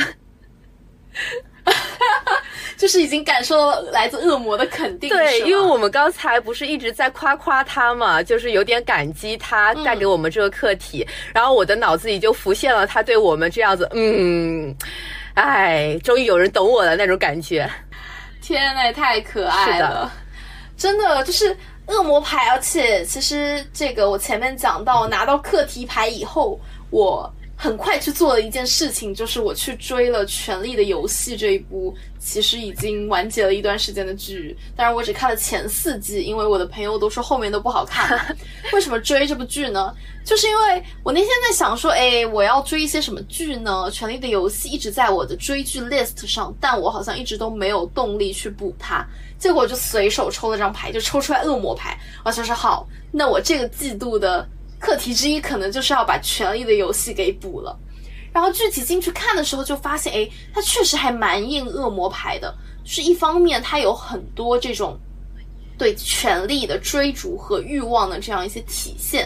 [2.78, 5.09] 就是已经感受到来自恶魔的肯定。
[5.09, 14.76] 对，因为我们刚才不是一直在夸夸他嘛，就是有点感激他带给我们这个课题，然后我的脑子里就浮现了他对我们这样子，嗯，
[15.36, 17.70] 哎，终于有人懂我了那种感觉。
[18.41, 20.11] 天呐，太可爱了，
[20.78, 21.55] 真的就是
[21.88, 26.59] 恶魔牌，而且其实这个我前面讲到拿到课题牌以后，
[26.89, 27.32] 我。
[27.58, 34.56] 很快去做了一件事情，就是我去追了《权力的游戏》这一部，其实已经完结了一段时间的剧。
[34.76, 38.36] 但是，我只看了前四季，因为我的朋友都说后面都不好看。
[38.74, 39.93] 为什么追这部剧呢？
[40.26, 43.86] 就是因为我那天在想说，哎，我要追一些什么剧呢？
[43.89, 49.06] 《权力的游戏》一直在我的追剧 list 上，但我好像一直都没有动力去补它。
[49.39, 51.97] 结果就随手抽了张牌，就抽出来恶魔牌。
[52.24, 54.47] 我想说好，那我这个季度的。
[54.80, 57.78] 课题之一可能就是要把《权力的游戏》给补了，
[58.32, 62.53] 然后具体进去看的时候就发现，哎，它确实还蛮硬恶魔牌的。
[62.84, 64.99] 是一方面，它有很多这种
[65.78, 69.26] 对权力的追逐和欲望的这样一些体现；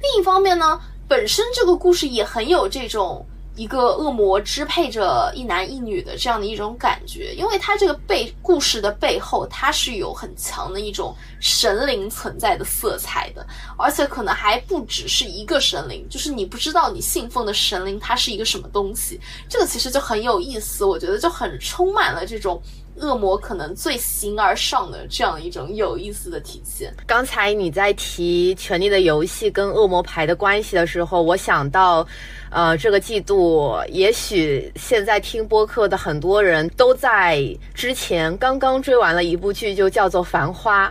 [0.00, 3.26] 另一方面呢，本身这个故事也很有这种。
[3.54, 13.46] 一个恶魔支配着一男一女的这样的一种感觉，因为它这个背故事的背后，它是有很强的一种神灵存在的色彩的，
[13.76, 22.62] 而且可能还不只是一个神灵，就是你不知道你信奉的神灵它是一个什么东西，这个其实就很有意思，我觉得就很充满了这种。
[23.02, 26.94] 恶魔可能最形而上的这样一种有意思的体现。
[27.04, 32.06] 刚才你在提《权力的游戏》跟恶魔牌的关系的时候，我想到，
[32.50, 37.44] 呃，这个季度，也许现在听播客的很多人都在
[37.74, 40.88] 之前刚刚追完了一部剧，就叫做《繁花》。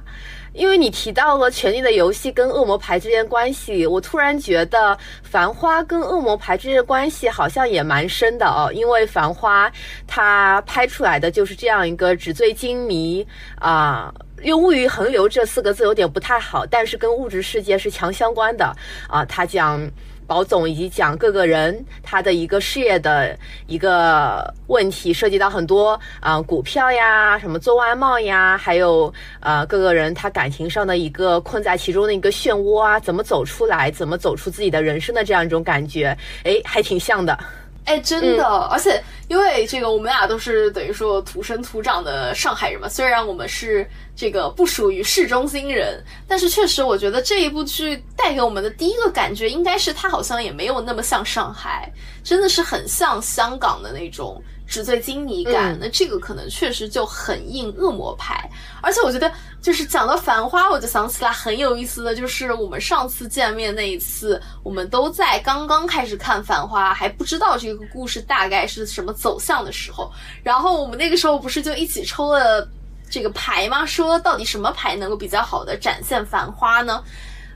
[0.54, 8.70] 因为你提到了《权力的游戏》跟恶魔牌之间关系，我突然觉得《繁花》跟恶魔牌之间的关系好像也蛮深的哦。
[8.74, 9.70] 因为《繁花》
[10.06, 13.26] 它拍出来的就是这样一个纸醉金迷
[13.56, 18.76] 啊，用“物欲横流”这四个字有点不太好，但是跟物质世界是强相关的
[19.08, 19.24] 啊。
[19.26, 19.90] 它讲。
[20.32, 37.38] 保总以及讲各个人他的一个事业的一个问题，涉及到很多啊股票呀，什么做外贸呀，还有呃各个人他感情上的一个困在其中的一个漩涡啊，怎么走出来，怎么走出自己的人生的这样一种感觉，哎，还挺像的。
[37.86, 42.88] 哎，真的，而且因为这个，我们俩都是等于说土生土长的上海人嘛。
[42.88, 51.92] 虽然我们是这个不属于市中心人，但是确实，我觉得这一部剧带给我们的第一个感觉，应该是它好像也没有那么像上海，
[52.24, 55.78] 真的是很像香港的那种纸醉金迷感。
[55.78, 58.50] 那这个可能确实就很应恶魔牌，
[58.82, 59.30] 而且我觉得
[59.62, 70.10] 就是讲到繁花，我就想起来很有意思的就是我们上次见面那一次，我们都在刚刚开始看繁花，还不知道这个故事大概是什么走向的时候，
[70.42, 72.66] 然后我们那个时候不是就一起抽了
[73.10, 73.86] 这个牌吗？
[73.86, 77.04] 说到底什么牌能够比较好的展现繁花呢？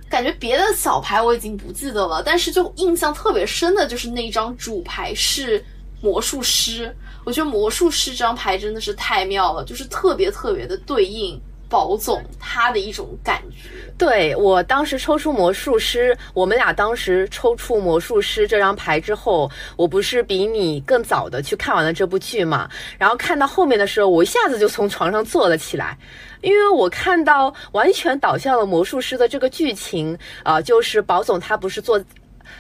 [0.08, 5.64] 感觉别的小牌我已经不记得了，但是就印象特别深的就是那张主牌是
[6.06, 11.42] 魔术师，我觉得魔术师这张牌真的是太妙了，就是特别特别的对应。
[11.68, 22.70] 宝总他的一种感觉，对我当时抽出魔术师，我们俩当时抽出魔术师这张牌之后，我不是比你更早的去看完了这部剧嘛？
[23.00, 25.98] 然后看到后面的时候，我一下子就从床上坐了起来，
[26.42, 32.00] 因为我看到完全导向了魔术师的这个剧情，啊，就是宝总他不是做。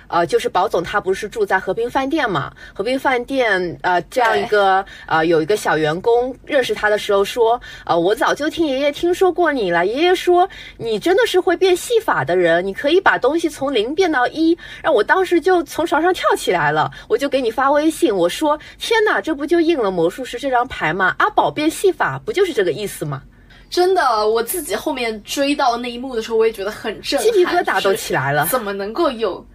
[0.07, 2.51] 呃，就是宝总他不是住在和平饭店嘛？
[2.73, 9.85] 和平饭店呃，这样一个呃，有一个小员工认识他的时候说，呃，我早就听爷爷听说过你了。
[9.85, 10.47] 爷爷说
[10.77, 14.57] 你真的是会变戏法的人，你可以把东西从零变到一。
[14.83, 21.15] 让我当时就从床上跳起来了，我就给你发微信，我说天哪，这不就应了魔术师这张牌吗？
[21.19, 23.21] 阿宝变戏法不就是这个意思吗？
[23.67, 28.45] 真的，我自己后面追到那一幕的时候，我也觉得很震撼，鸡皮疙瘩都起来了。
[28.45, 29.45] 怎么能够有？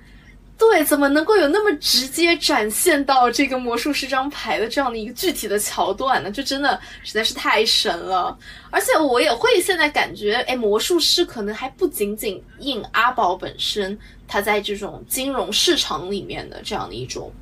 [0.61, 6.31] 对，怎么能够有那么直接展现到这个魔术师张牌的这样的一个具体的桥段呢？
[6.31, 8.37] 就真的实在是太神了。
[8.71, 13.99] 而且我也会现在感觉，哎，魔术师可能还不仅仅印阿宝本身，
[14.29, 17.33] 他在这种金融市场里面的这样的一种，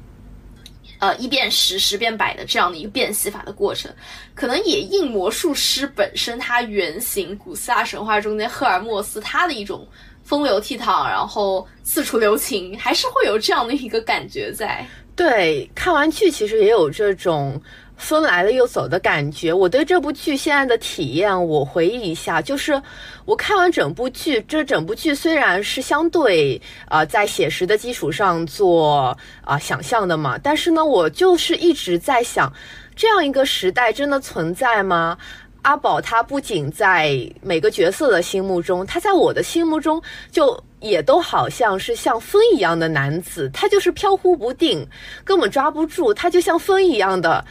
[1.01, 3.93] 呃，一变十，十变百的这样的一个变戏法的过程，
[4.33, 9.85] 可能也印魔术师本身他原型古希腊神话中间赫尔墨斯他的一种。
[10.29, 14.87] 风流倜傥，然后四处留情，还是会有这样的一个感觉在。
[15.16, 17.59] 对，看完剧其实也有这种
[17.97, 19.51] 风来了又走的感觉。
[19.51, 22.81] 我对这部剧现在的体验，我回忆一下，就是
[23.24, 32.53] 我看完整部剧，这整部剧虽然是相对啊在写实的基础上做啊想象的嘛，但是呢，我就是一直在想，
[32.95, 35.16] 这样一个时代真的存在吗？
[35.62, 40.00] 阿宝他不仅在每个角色的心目中，他在我的心目中
[40.30, 44.86] 就也都好像是像风一样的男子，他就是飘忽不定，
[45.24, 46.14] 根本抓不住。
[46.14, 47.44] 他就像风一样的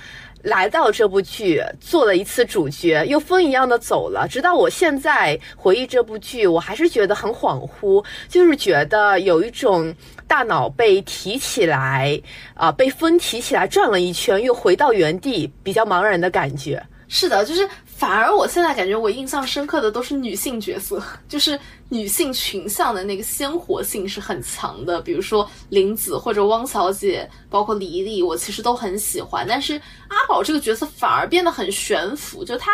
[0.44, 4.26] 来到这部剧，做了一次主角，又风一样的走了。
[4.28, 9.94] 直到我现在回忆这部剧，我还是觉得很恍惚，就是觉得有一种
[10.26, 12.20] 大脑被提起来，
[12.56, 16.82] 啊，被风提起来转了一圈，又回到原地，比较茫然的感觉。
[17.10, 17.68] 是的，就是。
[17.98, 25.02] 反而我现在感觉我印象深刻的都是女性角色，就是女性群像的那个鲜活性是很强的。
[25.02, 29.48] 比如说林子或者汪小姐，包括黎黎，我其实都很喜欢。
[29.50, 32.72] 但是阿宝这个角色反而变得很悬浮，就他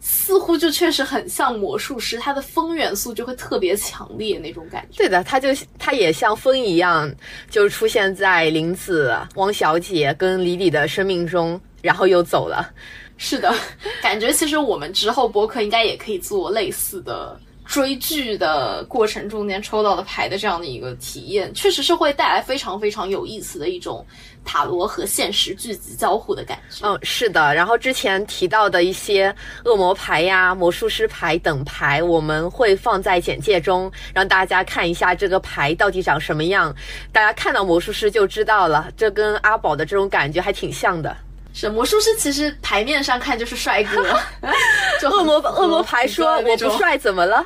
[0.00, 4.98] 似乎就确实很像魔术师，他的风元素就会特别强烈那种感觉。
[4.98, 7.08] 对的，他就他也像风一样，
[7.48, 12.68] 就出现在林子、汪小姐跟李李的生命中，然后又走了。
[13.16, 13.54] 是的，
[14.02, 24.06] 感觉其实我们之后播客应该也可以做类似的追剧的过程中间抽到的牌的这样的一个体验，确实是会带来非常非常有意思的一种
[24.44, 26.86] 塔罗和现实剧集交互的感觉。
[26.86, 27.52] 嗯，是的。
[27.54, 36.72] 然后之前提到的一些恶魔牌呀、魔术师牌等牌，我们会放在简介中，让大家看一下这个牌到底长什么样。
[37.10, 41.16] 大家看到魔术师就知道了，这跟阿宝的这种感觉还挺像的。
[41.58, 44.06] 是魔术师，其实牌面上看就是帅哥。
[45.00, 47.42] 就恶魔恶魔牌说我不帅怎么了？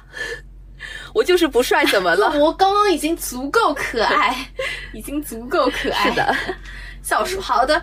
[1.15, 2.27] 我就是不帅怎么了？
[2.35, 4.35] 恶魔刚刚已经足够可爱，
[4.93, 6.11] 已经足够可爱。
[6.11, 6.37] 是的，
[7.05, 7.41] 笑鼠。
[7.41, 7.81] 好的，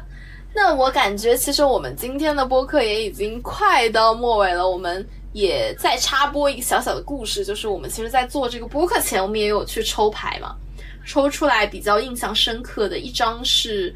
[0.54, 4.70] 那我感觉其实我们今天的播客也已经快到末尾了。
[4.70, 10.54] 我们也再插播一个小小的故事，就是我们其实，在做这个播客前，我们也有去抽牌嘛，
[11.06, 13.96] 抽出来比较印象深刻的一张是。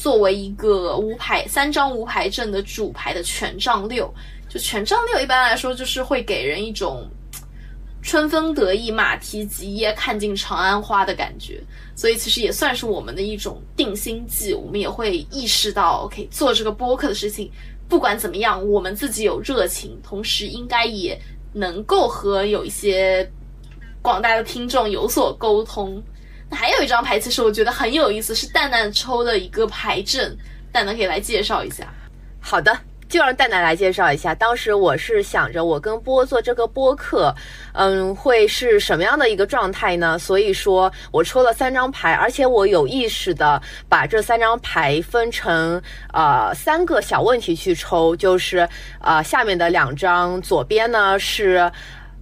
[0.00, 4.10] 作为一个无牌三张无牌阵的主牌的权杖六，
[4.48, 7.06] 就权杖六一般来说就是会给人一种
[8.00, 11.62] 春风得意马蹄疾耶看尽长安花的感觉，
[11.94, 14.54] 所以其实也算是我们的一种定心剂。
[14.54, 17.50] 我们也会意识到，OK，做这个播客的事情，
[17.86, 21.20] 不管怎么样，我们自己有热情，同时应该也
[21.52, 23.30] 能够和有一些
[24.00, 26.02] 广大的听众有所沟通。
[26.50, 30.36] 还有一张牌，其实我觉得很有意思，是蛋蛋抽的一个牌阵，
[30.72, 31.86] 蛋蛋可以来介绍一下。
[32.40, 32.76] 好的，
[33.08, 34.34] 就让蛋蛋来介绍一下。
[34.34, 37.34] 当时我是想着，我跟波做这个播客，
[37.72, 40.18] 嗯，会是什么样的一个状态呢？
[40.18, 45.80] 所以说我抽了三张牌，而且我有意识的把这三张牌分成
[46.12, 48.68] 呃三个小问题去抽，就是
[49.00, 51.70] 呃下面的两张，左边呢是。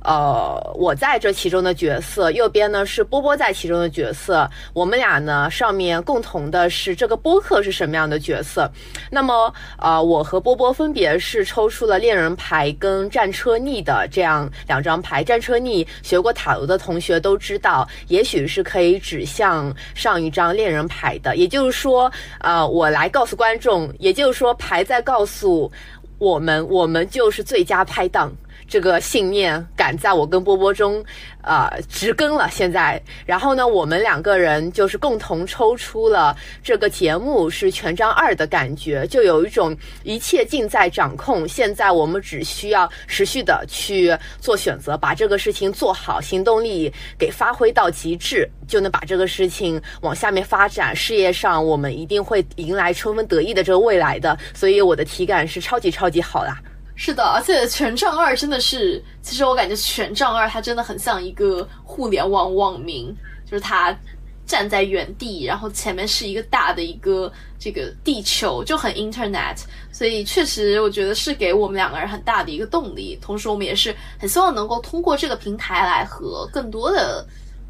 [0.05, 4.49] 呃，我在这其中的角色，右边呢是波波在其中的角色。
[4.73, 8.71] 我们俩呢，上面共同的是这个播客是什么样的角色？
[9.11, 15.25] 那么，呃，我和波波分别是抽出了恋人牌跟战车逆的这样两张牌。
[15.25, 21.37] 战车逆学过塔罗的同学都知道，也许是可以指向上一张恋人牌的。
[21.37, 25.71] 也就是说，呃，我来告诉观众，也就是说，牌在告诉
[26.19, 28.33] 我们，我们就是最佳拍档。
[28.69, 31.03] 这个信念感在我跟波波中，
[31.43, 32.49] 呃，植根了。
[32.51, 41.49] 现在，然后呢，我们两个人就是共同抽出了这个节目是权杖二的感觉，就有一种一切尽在掌控。
[41.49, 50.95] 现在我们只需要持续的去做选择，把这个事情做好，行动力给发挥到极致，就能把这个事情往下面发展。
[50.95, 54.39] 事业上，我们一定会迎来春风得意的这个未来的。
[54.53, 56.61] 所以我的体感是超级超级好啦。
[57.01, 63.17] 是的，而且权杖二真的是，其实我感觉权杖二它真的很像一个互联网网民，
[63.49, 63.97] 就是他
[64.45, 69.59] 站在原地，然后前面是一个大的一个这个地球，就很 Internet，
[69.93, 73.17] 所以确实我觉得是给我们两个人很大的一个动力。
[73.23, 77.25] 同时，我们也是很希望能够通过这个平台来和更多的。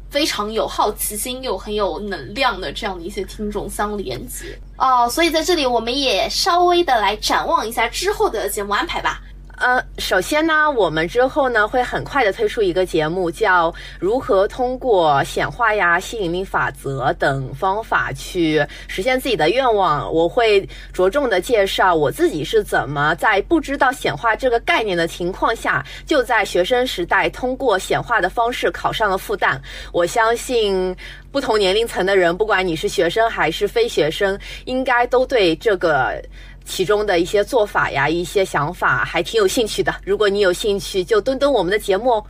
[0.09, 9.21] 非常有好奇心又很有能量的这样的一些听众相连接哦，所以在这里我们也稍微的来展望一下之后的节目安排吧。
[9.59, 20.09] 呃，首先呢，我们之后呢会很快的推出一个节目，叫如何通过显化呀、吸引力法则等方法去实现自己的愿望。
[20.13, 29.59] 我会着重的介绍我自己是怎么在不知道显化这个概念的情况下，就在学生时代通过显化的方式考上了复旦。
[29.91, 30.95] 我相信
[31.33, 36.23] 不同年龄层的人，不管你是学生还是非学生，应该都对这个。
[36.69, 39.93] 其中的一些做法呀，一些想法还挺有兴趣的。
[40.05, 42.25] 如果你有兴趣，就蹲蹲我们的节目哦。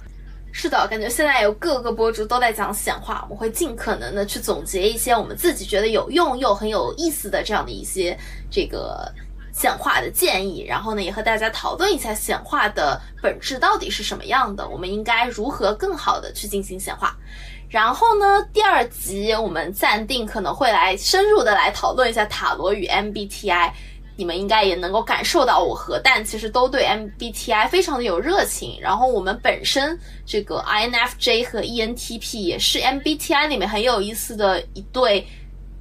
[0.52, 8.18] 是的，感觉现在有各个博主都在讲显化，我们会尽可能的去总结一些我们自己觉得有用又很有意思的这样的一些
[8.50, 9.12] 这个
[9.54, 17.16] 显化的建议，然后呢，也和大家讨论一下显化的本质到底是什么样的，我们应该如何更好的去进行显化。
[17.70, 23.72] 然后呢，第二集我们暂定可能会来深入的来讨论一下塔罗与 MBTI。
[24.20, 28.78] 你们应该也能够感受到，我和蛋其实都对 MBTI 非常的有热情。
[28.82, 35.26] 然后我们本身这个 INFJ 和 ENTP 也是 MBTI 里面很有意思的一对，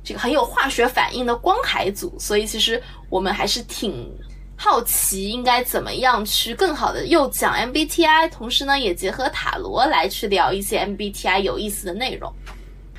[0.05, 2.17] 这个很有化学反应的光海组。
[2.17, 2.81] 所以其实
[3.11, 4.09] 我们还是挺
[4.57, 12.33] 好奇，应该怎么样去更好的又讲 MBTI，同时呢也结合塔罗来去聊一些 MBTI 有意思的内容。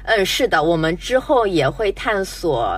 [0.03, 2.77] 嗯，是的，我们之后也会探索。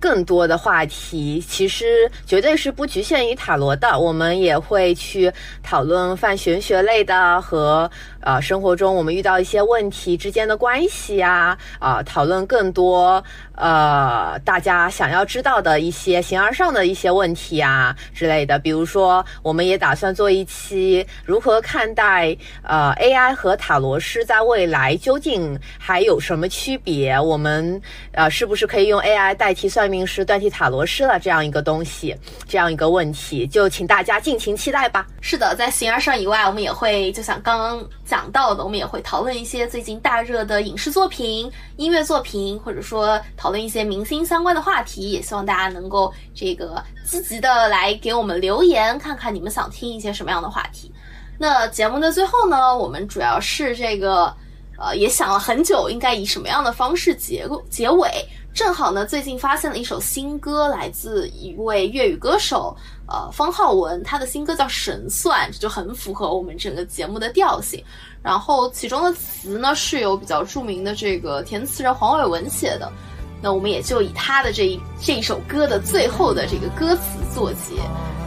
[0.00, 5.30] 更多的话题其实绝对是不局限于塔罗的，我们也会去
[5.62, 7.88] 讨论泛玄学类的和
[8.22, 13.22] 呃生活中我们遇到一些问题之间的关系呀，啊讨论更多
[13.54, 18.58] 呃大家想要知道的一些形而上的一些问题啊之类的。
[18.58, 27.20] 比如说，我们也打算做一期如何看待呃 AI 和塔罗师在未来究竟还有什么区别？
[27.20, 27.78] 我们
[28.12, 29.89] 呃是不是可以用 AI 代替算？
[29.90, 32.16] 命师代替塔罗师了这样一个东西，
[32.48, 35.06] 这样一个问题，就请大家尽情期待吧。
[35.20, 45.10] 是的，在形而上以外，我们也会就像刚刚讲到的，我们也会讨论一些最近大热的影视作品、音乐作品，或者说讨论一些明星相关的话题。
[45.10, 50.92] 也希望大家能够这个积极的来给我们留言，看看你们想听一些什么样的话题。
[51.38, 54.32] 那节目的最后呢，我们主要是这个
[54.78, 58.08] 呃，也想了很久，应该以什么样的方式结结尾。
[58.52, 62.76] 正好呢，最近发现了一首新歌，来自一位粤语歌手，
[63.06, 67.82] 呃，方浩文，他的新歌叫《神算》，这就很符合我们整个节目的调性。
[68.22, 72.92] 然后其中的词呢，是由比较著名的这个填词人黄伟文写的。
[73.40, 77.02] 那我们也就以他的这一这一首歌的最后的这个歌词
[77.34, 77.76] 作结：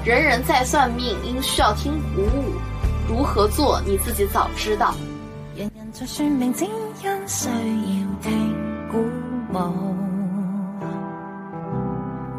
[0.03, 2.53] 人人在算命，因需要听鼓舞，
[3.07, 4.95] 如何做你自己早知道。
[5.55, 8.17] 人人在算命，只因需要听
[8.91, 10.02] 鼓舞。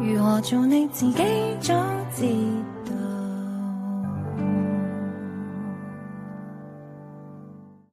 [0.07, 1.23] 如何做你自己
[1.59, 1.73] 早
[2.15, 2.27] 知